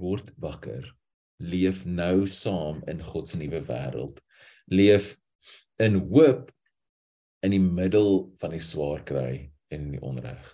Word 0.00 0.32
wakker. 0.40 0.86
Leef 1.42 1.84
nou 1.84 2.26
saam 2.30 2.82
in 2.90 3.02
God 3.04 3.28
se 3.28 3.38
nuwe 3.40 3.62
wêreld. 3.66 4.20
Leef 4.70 5.14
in 5.82 5.98
hoop 6.10 6.50
in 7.44 7.52
die 7.52 7.62
middel 7.62 8.30
van 8.40 8.54
die 8.54 8.62
swaar 8.64 9.02
kry 9.06 9.50
en 9.74 9.90
die 9.92 10.02
onreg. 10.04 10.44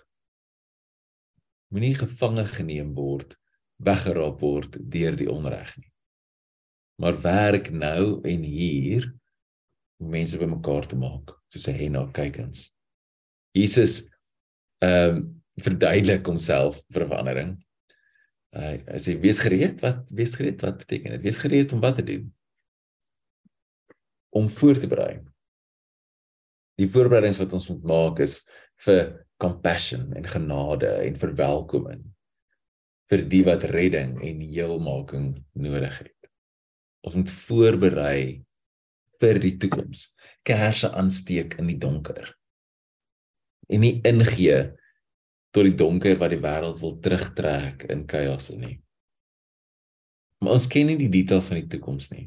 Moenie 1.71 1.95
gevange 1.95 2.43
geneem 2.51 2.91
word, 2.97 3.37
weggeraap 3.79 4.41
word 4.43 4.75
deur 4.91 5.15
die 5.17 5.29
onreg 5.31 5.71
nie. 5.77 5.91
Maar 7.01 7.21
werk 7.23 7.71
nou 7.73 8.19
en 8.27 8.43
hier 8.45 9.07
om 10.01 10.11
mense 10.11 10.37
bymekaar 10.37 10.89
te 10.89 10.97
maak, 10.99 11.31
soos 11.53 11.69
hy 11.69 11.87
na 11.93 12.07
kykens. 12.13 12.69
Jesus 13.55 14.01
ehm 14.81 15.21
um, 15.21 15.40
verduidelik 15.59 16.25
homself 16.27 16.79
vir 16.93 17.07
verandering. 17.07 17.55
Hy 18.55 18.75
uh, 18.83 18.99
sê 18.99 19.15
wees 19.19 19.39
gereed, 19.43 19.79
wat 19.83 20.05
wees 20.11 20.35
gereed 20.35 20.63
wat 20.63 20.79
beteken 20.83 21.15
dit? 21.15 21.25
Wees 21.25 21.39
gereed 21.39 21.73
om 21.75 21.83
wat 21.83 21.99
te 21.99 22.05
doen? 22.07 22.29
Om 24.35 24.49
voor 24.49 24.79
te 24.79 24.87
berei. 24.91 25.19
Die 26.79 26.89
voorbereidings 26.89 27.39
wat 27.41 27.53
ons 27.53 27.67
moet 27.71 27.83
maak 27.87 28.23
is 28.23 28.41
vir 28.85 29.25
compassion 29.41 30.11
en 30.17 30.27
genade 30.29 30.89
en 31.01 31.19
verwelkoming 31.19 32.03
vir 33.11 33.25
die 33.27 33.41
wat 33.43 33.65
redding 33.67 34.15
en 34.23 34.43
heelmaking 34.45 35.33
nodig 35.59 35.97
het. 35.99 36.29
Ons 37.03 37.17
moet 37.17 37.33
voorberei 37.47 38.21
vir 39.21 39.39
die 39.43 39.55
toekoms. 39.59 40.05
Kersse 40.47 40.93
aansteek 40.95 41.57
in 41.59 41.67
die 41.69 41.79
donker. 41.81 42.31
En 43.67 43.83
nie 43.83 43.97
ingee 44.07 44.71
tot 45.51 45.67
die 45.67 45.75
donker 45.75 46.17
wat 46.19 46.31
die 46.31 46.41
wêreld 46.41 46.79
wil 46.79 46.97
terugtrek 47.03 47.83
in 47.91 48.05
chaos 48.09 48.49
in 48.53 48.63
nie. 48.63 48.77
Maar 50.41 50.57
ons 50.57 50.67
ken 50.71 50.87
nie 50.89 50.97
die 50.97 51.11
details 51.11 51.51
van 51.51 51.59
die 51.59 51.69
toekoms 51.69 52.09
nie. 52.13 52.25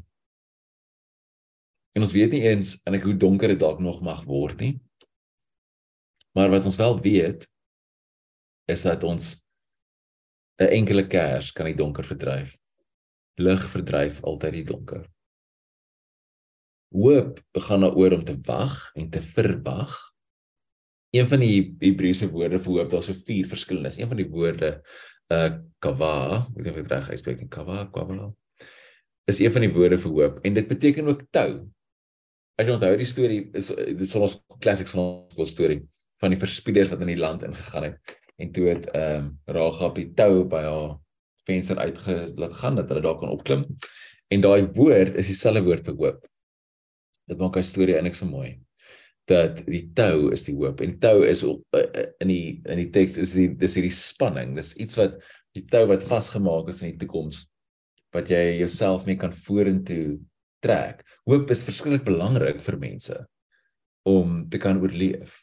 En 1.95 2.05
ons 2.05 2.13
weet 2.15 2.35
nie 2.35 2.43
eens 2.47 2.75
en 2.85 2.97
ek 2.97 3.07
hoe 3.07 3.17
donker 3.19 3.51
dit 3.53 3.59
dalk 3.59 3.81
nog 3.83 4.01
mag 4.05 4.23
word 4.27 4.61
nie. 4.63 4.75
Maar 6.35 6.51
wat 6.51 6.67
ons 6.67 6.79
wel 6.79 6.97
weet 7.01 7.47
is 8.71 8.83
dat 8.83 9.03
ons 9.03 9.41
'n 10.59 10.71
enkele 10.71 11.07
kers 11.07 11.51
kan 11.51 11.65
die 11.65 11.75
donker 11.75 12.03
verdryf. 12.03 12.55
Lig 13.39 13.63
verdryf 13.71 14.21
altyd 14.23 14.53
die 14.53 14.63
donker. 14.63 15.09
Hoop 16.95 17.41
gaan 17.51 17.81
daaroor 17.81 18.13
om 18.13 18.23
te 18.23 18.37
wag 18.47 18.91
en 18.95 19.09
te 19.09 19.21
verwag 19.21 20.14
een 21.15 21.27
van 21.31 21.43
die 21.43 21.59
Hebreëse 21.81 22.27
woorde 22.31 22.59
vir 22.59 22.77
hoop, 22.77 22.89
daar's 22.91 23.09
so 23.09 23.25
vier 23.27 23.47
verskillendes. 23.47 23.99
Een 23.99 24.11
van 24.11 24.19
die 24.19 24.27
woorde 24.29 24.71
uh 25.33 25.47
kava, 25.81 26.45
dink 26.53 26.77
ek 26.81 26.89
reg 26.91 27.07
uitspreek 27.13 27.45
kava, 27.53 27.85
kwabala. 27.93 28.31
Is 29.29 29.39
een 29.41 29.53
van 29.53 29.65
die 29.65 29.71
woorde 29.73 29.97
vir 30.01 30.13
hoop 30.13 30.39
en 30.45 30.57
dit 30.57 30.67
beteken 30.69 31.09
ook 31.09 31.23
tou. 31.33 31.49
As 32.57 32.67
jy 32.67 32.75
onthou 32.75 32.91
die 32.97 33.09
storie 33.09 33.39
is 33.57 33.71
dit 33.73 34.03
is 34.05 34.15
ons 34.17 34.37
classic 34.63 34.89
van 34.91 35.01
ons 35.05 35.51
storie 35.51 35.81
van 36.21 36.33
die 36.33 36.39
verspieders 36.39 36.91
wat 36.93 37.01
in 37.03 37.11
die 37.13 37.19
land 37.19 37.43
ingegaan 37.45 37.89
het 37.89 38.15
en 38.41 38.51
toe 38.55 38.69
het 38.69 38.87
ehm 38.91 39.25
um, 39.25 39.31
Ragab 39.57 39.97
die 39.99 40.09
tou 40.17 40.45
by 40.51 40.63
haar 40.65 40.95
venster 41.45 41.77
uitgelaat 41.77 42.59
gaan 42.61 42.79
dat 42.79 42.89
hulle 42.89 43.05
daar 43.05 43.19
kan 43.21 43.33
opklim. 43.33 43.65
En 44.33 44.41
daai 44.41 44.71
woord 44.73 45.17
is 45.21 45.29
dieselfde 45.29 45.61
woord 45.65 45.85
vir 45.85 45.97
hoop. 45.99 46.21
Dit 47.29 47.41
maak 47.41 47.57
hy 47.57 47.65
storie 47.65 47.97
eintlik 47.97 48.17
so 48.17 48.29
mooi 48.29 48.55
dat 49.29 49.63
die 49.65 49.87
tou 49.97 50.29
is 50.33 50.45
die 50.45 50.55
hoop. 50.55 50.81
En 50.85 50.97
tou 51.01 51.23
is 51.25 51.41
eh, 51.43 51.81
eh, 51.81 52.07
in 52.21 52.29
die 52.29 52.61
in 52.69 52.81
die 52.83 52.91
teks 52.93 53.17
is 53.21 53.33
die 53.37 53.49
dis 53.57 53.77
hierdie 53.77 53.93
spanning. 53.93 54.53
Dis 54.57 54.75
iets 54.81 54.97
wat 54.99 55.17
die 55.57 55.65
tou 55.71 55.85
wat 55.89 56.05
vasgemaak 56.05 56.69
is 56.69 56.83
in 56.83 56.93
die 56.93 57.01
toekoms 57.05 57.45
wat 58.15 58.29
jy 58.31 58.61
jouself 58.61 59.03
mee 59.07 59.19
kan 59.19 59.33
vorentoe 59.45 60.19
trek. 60.63 61.01
Hoop 61.27 61.49
is 61.51 61.65
verskriklik 61.67 62.05
belangrik 62.07 62.61
vir 62.63 62.77
mense 62.79 63.17
om 64.07 64.43
te 64.49 64.61
kan 64.61 64.79
oorleef. 64.79 65.41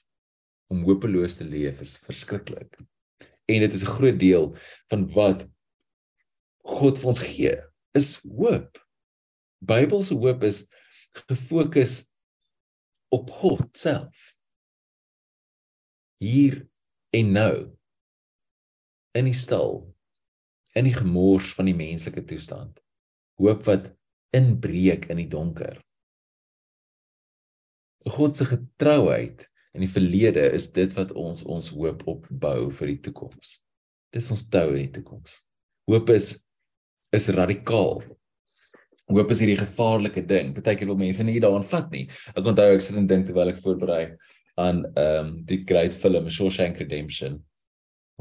Om 0.73 0.87
hopeloos 0.87 1.37
te 1.37 1.45
leef 1.45 1.83
is 1.85 1.99
verskriklik. 2.07 2.79
En 3.51 3.61
dit 3.61 3.75
is 3.75 3.83
'n 3.83 3.95
groot 3.99 4.19
deel 4.19 4.55
van 4.89 5.07
wat 5.13 5.47
God 6.65 6.99
vir 6.99 7.09
ons 7.09 7.19
gee 7.19 7.57
is 7.99 8.23
hoop. 8.23 8.79
Bybelse 9.61 10.15
hoop 10.15 10.43
is 10.45 10.69
gefokus 11.29 12.12
op 13.13 13.31
God 13.31 13.69
self. 13.77 14.33
Hier 16.23 16.63
en 17.13 17.33
nou 17.35 17.57
in 19.13 19.29
die 19.29 19.37
stil 19.37 19.83
in 20.73 20.87
die 20.89 20.97
gemors 20.97 21.51
van 21.53 21.69
die 21.69 21.77
menslike 21.77 22.25
toestand. 22.25 22.79
Hoop 23.41 23.67
wat 23.69 23.91
inbreek 24.33 25.11
in 25.13 25.21
die 25.21 25.29
donker. 25.29 25.77
God 28.09 28.37
se 28.37 28.47
getrouheid 28.49 29.45
in 29.77 29.85
die 29.85 29.91
verlede 29.91 30.45
is 30.57 30.71
dit 30.73 30.93
wat 30.97 31.13
ons 31.17 31.45
ons 31.45 31.69
hoop 31.77 32.07
opbou 32.09 32.71
vir 32.79 32.95
die 32.95 33.01
toekoms. 33.09 33.59
Dis 34.13 34.31
ons 34.33 34.47
tou 34.53 34.73
in 34.73 34.87
die 34.87 34.95
toekoms. 35.01 35.41
Hoop 35.91 36.11
is 36.17 36.35
is 37.13 37.29
radikaal 37.29 38.01
hoop 39.11 39.31
is 39.31 39.41
hierdie 39.43 39.59
gevaarlike 39.59 40.23
ding. 40.29 40.53
Partykeer 40.55 40.91
wil 40.91 41.01
mense 41.01 41.25
nie 41.27 41.41
daaraan 41.43 41.67
vat 41.67 41.91
nie. 41.95 42.05
Ek 42.37 42.47
onthou 42.47 42.69
ek 42.75 42.85
sit 42.85 42.99
en 42.99 43.09
dink 43.11 43.27
terwyl 43.29 43.53
ek 43.53 43.61
voorberei 43.63 44.05
aan 44.61 44.85
ehm 44.93 45.27
um, 45.27 45.37
die 45.49 45.63
great 45.65 45.95
film 45.97 46.29
Shawshank 46.31 46.79
Redemption 46.83 47.41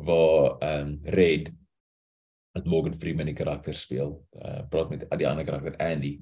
waar 0.02 0.58
ehm 0.62 0.88
um, 0.88 1.00
Red 1.18 1.52
met 2.56 2.68
Morgan 2.68 2.98
Freeman 3.00 3.30
die 3.30 3.38
karakter 3.38 3.76
speel. 3.76 4.18
Uh 4.36 4.62
praat 4.70 4.90
met 4.92 5.06
die 5.18 5.28
ander 5.28 5.48
karakter 5.48 5.78
Andy. 5.80 6.20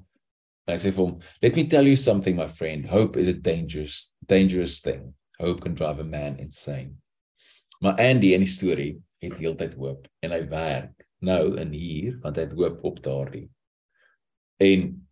En 0.66 0.76
hy 0.76 0.80
sê 0.82 0.92
vir 0.92 1.04
hom, 1.04 1.20
"Let 1.42 1.56
me 1.56 1.66
tell 1.66 1.86
you 1.86 1.96
something 1.96 2.36
my 2.36 2.48
friend. 2.48 2.86
Hope 2.86 3.18
is 3.18 3.28
a 3.28 3.34
dangerous 3.34 4.14
dangerous 4.26 4.80
thing. 4.80 5.14
Hope 5.40 5.62
can 5.62 5.74
drive 5.74 5.98
a 5.98 6.04
man 6.04 6.38
insane." 6.38 6.98
Maar 7.80 7.96
Andy 7.98 8.34
in 8.34 8.44
die 8.44 8.50
storie 8.50 9.00
het 9.22 9.38
heeltyd 9.38 9.74
hoop 9.74 10.06
en 10.22 10.32
hy 10.32 10.42
werk 10.48 11.06
nou 11.20 11.56
in 11.60 11.72
hier 11.72 12.18
want 12.22 12.36
hy 12.36 12.46
het 12.46 12.56
hoop 12.56 12.84
op 12.84 13.00
daardie 13.04 13.48
En 14.60 15.08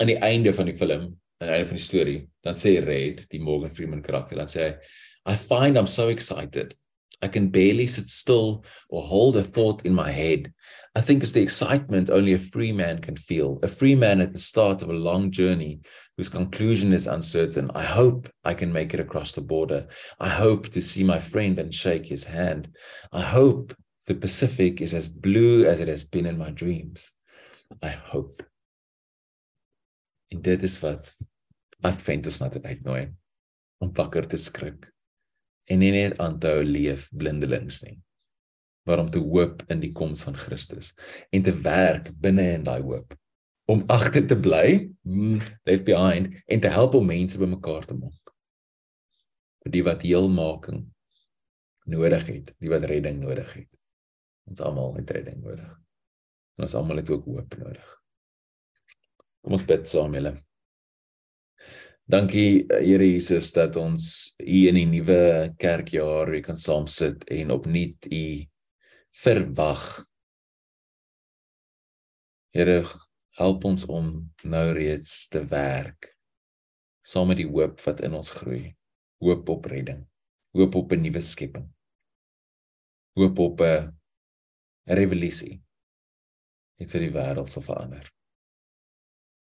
aan 0.00 0.10
die 0.10 0.18
einde 0.22 0.54
van 0.54 0.70
die 0.70 0.76
film, 0.76 1.10
aan 1.38 1.48
die 1.48 1.54
einde 1.56 1.68
van 1.72 1.80
die 1.80 1.84
storie, 1.84 2.20
dan 2.46 2.54
sê 2.58 2.78
Red, 2.84 3.24
die 3.30 3.42
Morgan 3.42 3.72
Freeman 3.74 4.02
karakter, 4.02 4.38
dan 4.38 4.50
sê 4.50 4.68
hy 4.68 4.74
I 5.26 5.36
find 5.36 5.78
I'm 5.78 5.86
so 5.86 6.08
excited. 6.08 6.74
I 7.22 7.28
can 7.28 7.48
barely 7.48 7.86
sit 7.86 8.10
still 8.10 8.64
or 8.90 9.02
hold 9.02 9.36
a 9.36 9.42
thought 9.42 9.86
in 9.86 9.94
my 9.94 10.10
head. 10.10 10.52
I 10.94 11.00
think 11.00 11.22
it's 11.22 11.32
the 11.32 11.42
excitement 11.42 12.10
only 12.10 12.34
a 12.34 12.38
free 12.38 12.72
man 12.72 13.00
can 13.00 13.16
feel, 13.16 13.58
a 13.62 13.68
free 13.68 13.94
man 13.94 14.20
at 14.20 14.34
the 14.34 14.38
start 14.38 14.82
of 14.82 14.90
a 14.90 15.00
long 15.08 15.30
journey 15.30 15.80
whose 16.16 16.28
conclusion 16.28 16.92
is 16.92 17.06
uncertain. 17.06 17.70
I 17.74 17.84
hope 17.84 18.28
I 18.44 18.52
can 18.52 18.72
make 18.72 18.92
it 18.92 19.00
across 19.00 19.32
the 19.32 19.40
border. 19.40 19.86
I 20.20 20.28
hope 20.28 20.68
to 20.68 20.82
see 20.82 21.02
my 21.02 21.18
friend 21.18 21.58
and 21.58 21.74
shake 21.74 22.06
his 22.06 22.24
hand. 22.24 22.68
I 23.10 23.22
hope 23.22 23.74
the 24.06 24.14
Pacific 24.14 24.82
is 24.82 24.92
as 24.92 25.08
blue 25.08 25.64
as 25.64 25.80
it 25.80 25.88
has 25.88 26.04
been 26.04 26.26
in 26.26 26.36
my 26.36 26.50
dreams. 26.50 27.10
I 27.82 27.88
hope. 27.88 28.42
En 30.34 30.40
dit 30.42 30.62
is 30.66 30.80
wat 30.82 31.12
Advent 31.86 32.26
ons 32.26 32.40
na 32.40 32.48
toe 32.50 32.62
uitnooi 32.64 33.04
om 33.84 33.92
wakker 33.94 34.26
te 34.26 34.40
skrik 34.40 34.88
en 35.70 35.78
nie 35.78 35.92
net 35.94 36.18
aan 36.22 36.40
te 36.42 36.50
hou 36.50 36.64
leef 36.66 37.06
blindelings 37.14 37.84
nie 37.84 38.00
maar 38.84 39.00
om 39.00 39.12
te 39.14 39.22
hoop 39.22 39.62
in 39.72 39.80
die 39.80 39.92
koms 39.96 40.24
van 40.26 40.34
Christus 40.36 40.90
en 41.30 41.46
te 41.46 41.54
werk 41.64 42.10
binne 42.26 42.48
in 42.56 42.66
daai 42.66 42.82
hoop 42.82 43.14
om 43.70 43.86
agter 43.94 44.26
te 44.28 44.36
bly 44.36 44.66
mm, 45.06 45.38
left 45.70 45.86
behind 45.86 46.34
en 46.44 46.66
te 46.66 46.72
help 46.72 46.98
om 46.98 47.08
mense 47.14 47.38
bymekaar 47.40 47.86
te 47.88 47.96
maak 47.96 48.34
vir 49.64 49.76
die 49.78 49.86
wat 49.86 50.04
heelmaking 50.04 50.82
nodig 51.94 52.26
het 52.32 52.54
die 52.58 52.72
wat 52.72 52.84
redding 52.88 53.20
nodig 53.22 53.50
het. 53.52 53.68
Ons 54.48 54.60
almal 54.64 54.94
het 54.96 55.10
redding 55.12 55.42
nodig. 55.44 55.68
En 56.56 56.64
ons 56.64 56.74
almal 56.76 57.00
het 57.00 57.10
ook 57.12 57.28
hoop 57.28 57.56
nodig 57.60 57.84
kom 59.44 59.58
ons 59.58 59.66
bid 59.68 59.86
saam 59.88 60.16
julle 60.16 60.34
Dankie 62.04 62.66
Here 62.68 63.06
Jesus 63.06 63.52
dat 63.56 63.78
ons 63.80 64.34
hier 64.36 64.74
in 64.74 64.76
die 64.76 64.88
nuwe 64.90 65.20
kerkjaar 65.60 66.28
weer 66.28 66.44
kan 66.44 66.58
saam 66.60 66.84
sit 66.84 67.24
en 67.32 67.52
opnuut 67.54 68.08
U 68.12 68.24
verwag. 69.24 69.86
Here 72.52 72.82
help 73.38 73.64
ons 73.64 73.86
om 73.88 74.10
nou 74.44 74.66
reeds 74.76 75.30
te 75.32 75.46
werk 75.48 76.10
saam 77.04 77.28
met 77.32 77.40
die 77.40 77.48
hoop 77.48 77.80
wat 77.84 78.02
in 78.04 78.16
ons 78.16 78.32
groei. 78.36 78.74
Hoop 79.24 79.48
op 79.48 79.66
redding. 79.72 80.04
Hoop 80.56 80.74
op 80.74 80.92
'n 80.92 81.02
nuwe 81.02 81.20
skepping. 81.20 81.68
Hoop 83.16 83.38
op 83.38 83.60
'n 83.60 83.92
revolusie. 84.84 85.62
Dit 86.78 86.90
sal 86.90 87.00
die 87.00 87.12
wêreld 87.12 87.48
sal 87.48 87.62
verander. 87.62 88.13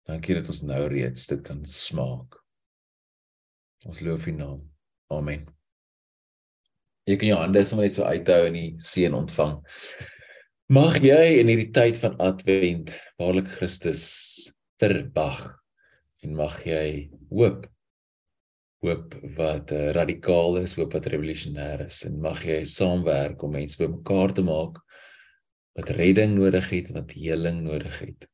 Dankie 0.09 0.35
dat 0.37 0.49
ons 0.51 0.61
nou 0.65 0.81
reeds 0.91 1.27
dit 1.29 1.41
kan 1.45 1.61
smaak. 1.67 2.37
Ons 3.87 4.01
loof 4.05 4.27
U 4.29 4.33
naam. 4.35 4.61
Amen. 5.11 5.45
Jy 7.09 7.17
kan 7.17 7.31
jou 7.31 7.39
hande 7.41 7.63
sommer 7.65 7.87
net 7.87 7.97
so 7.97 8.05
uithou 8.05 8.39
en 8.47 8.57
die 8.57 8.69
seën 8.81 9.13
ontvang. 9.17 9.57
Mag 10.71 11.01
jy 11.03 11.41
in 11.41 11.49
hierdie 11.51 11.71
tyd 11.75 11.97
van 11.99 12.15
Advent 12.23 12.93
waarlik 13.19 13.49
Christus 13.51 14.05
verwag 14.79 15.41
en 16.21 16.37
mag 16.37 16.61
jy 16.63 17.09
hoop 17.33 17.65
hoop 18.81 19.13
wat 19.37 19.69
uh, 19.75 19.91
radikaal 19.93 20.61
is, 20.63 20.73
hoop 20.77 20.95
wat 20.97 21.09
revolusionêr 21.11 21.83
is 21.85 22.01
en 22.07 22.17
mag 22.21 22.41
jy 22.47 22.63
saamwerk 22.65 23.43
om 23.45 23.53
mense 23.53 23.77
bymekaar 23.77 24.33
te 24.37 24.45
maak 24.45 24.79
wat 25.77 25.91
redding 25.95 26.33
nodig 26.35 26.67
het, 26.73 26.89
wat 26.95 27.13
heling 27.15 27.61
nodig 27.67 27.99
het. 28.01 28.30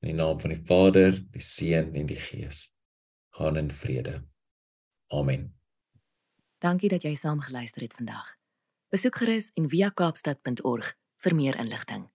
In 0.00 0.12
die 0.12 0.16
naam 0.16 0.40
van 0.40 0.50
die 0.50 0.62
Vader, 0.64 1.16
die 1.32 1.42
Seun 1.44 1.94
en 1.94 2.06
die 2.06 2.18
Gees. 2.18 2.70
Gaan 3.36 3.56
in 3.56 3.70
vrede. 3.70 4.20
Amen. 5.06 5.54
Dankie 6.58 6.88
dat 6.92 7.02
jy 7.02 7.14
saam 7.14 7.40
geluister 7.40 7.82
het 7.82 7.94
vandag. 7.96 8.34
Besoek 8.92 9.16
gerus 9.22 9.52
en 9.56 9.68
via 9.68 9.88
kaapstad.org 9.88 10.94
vir 11.24 11.34
meer 11.34 11.56
inligting. 11.62 12.10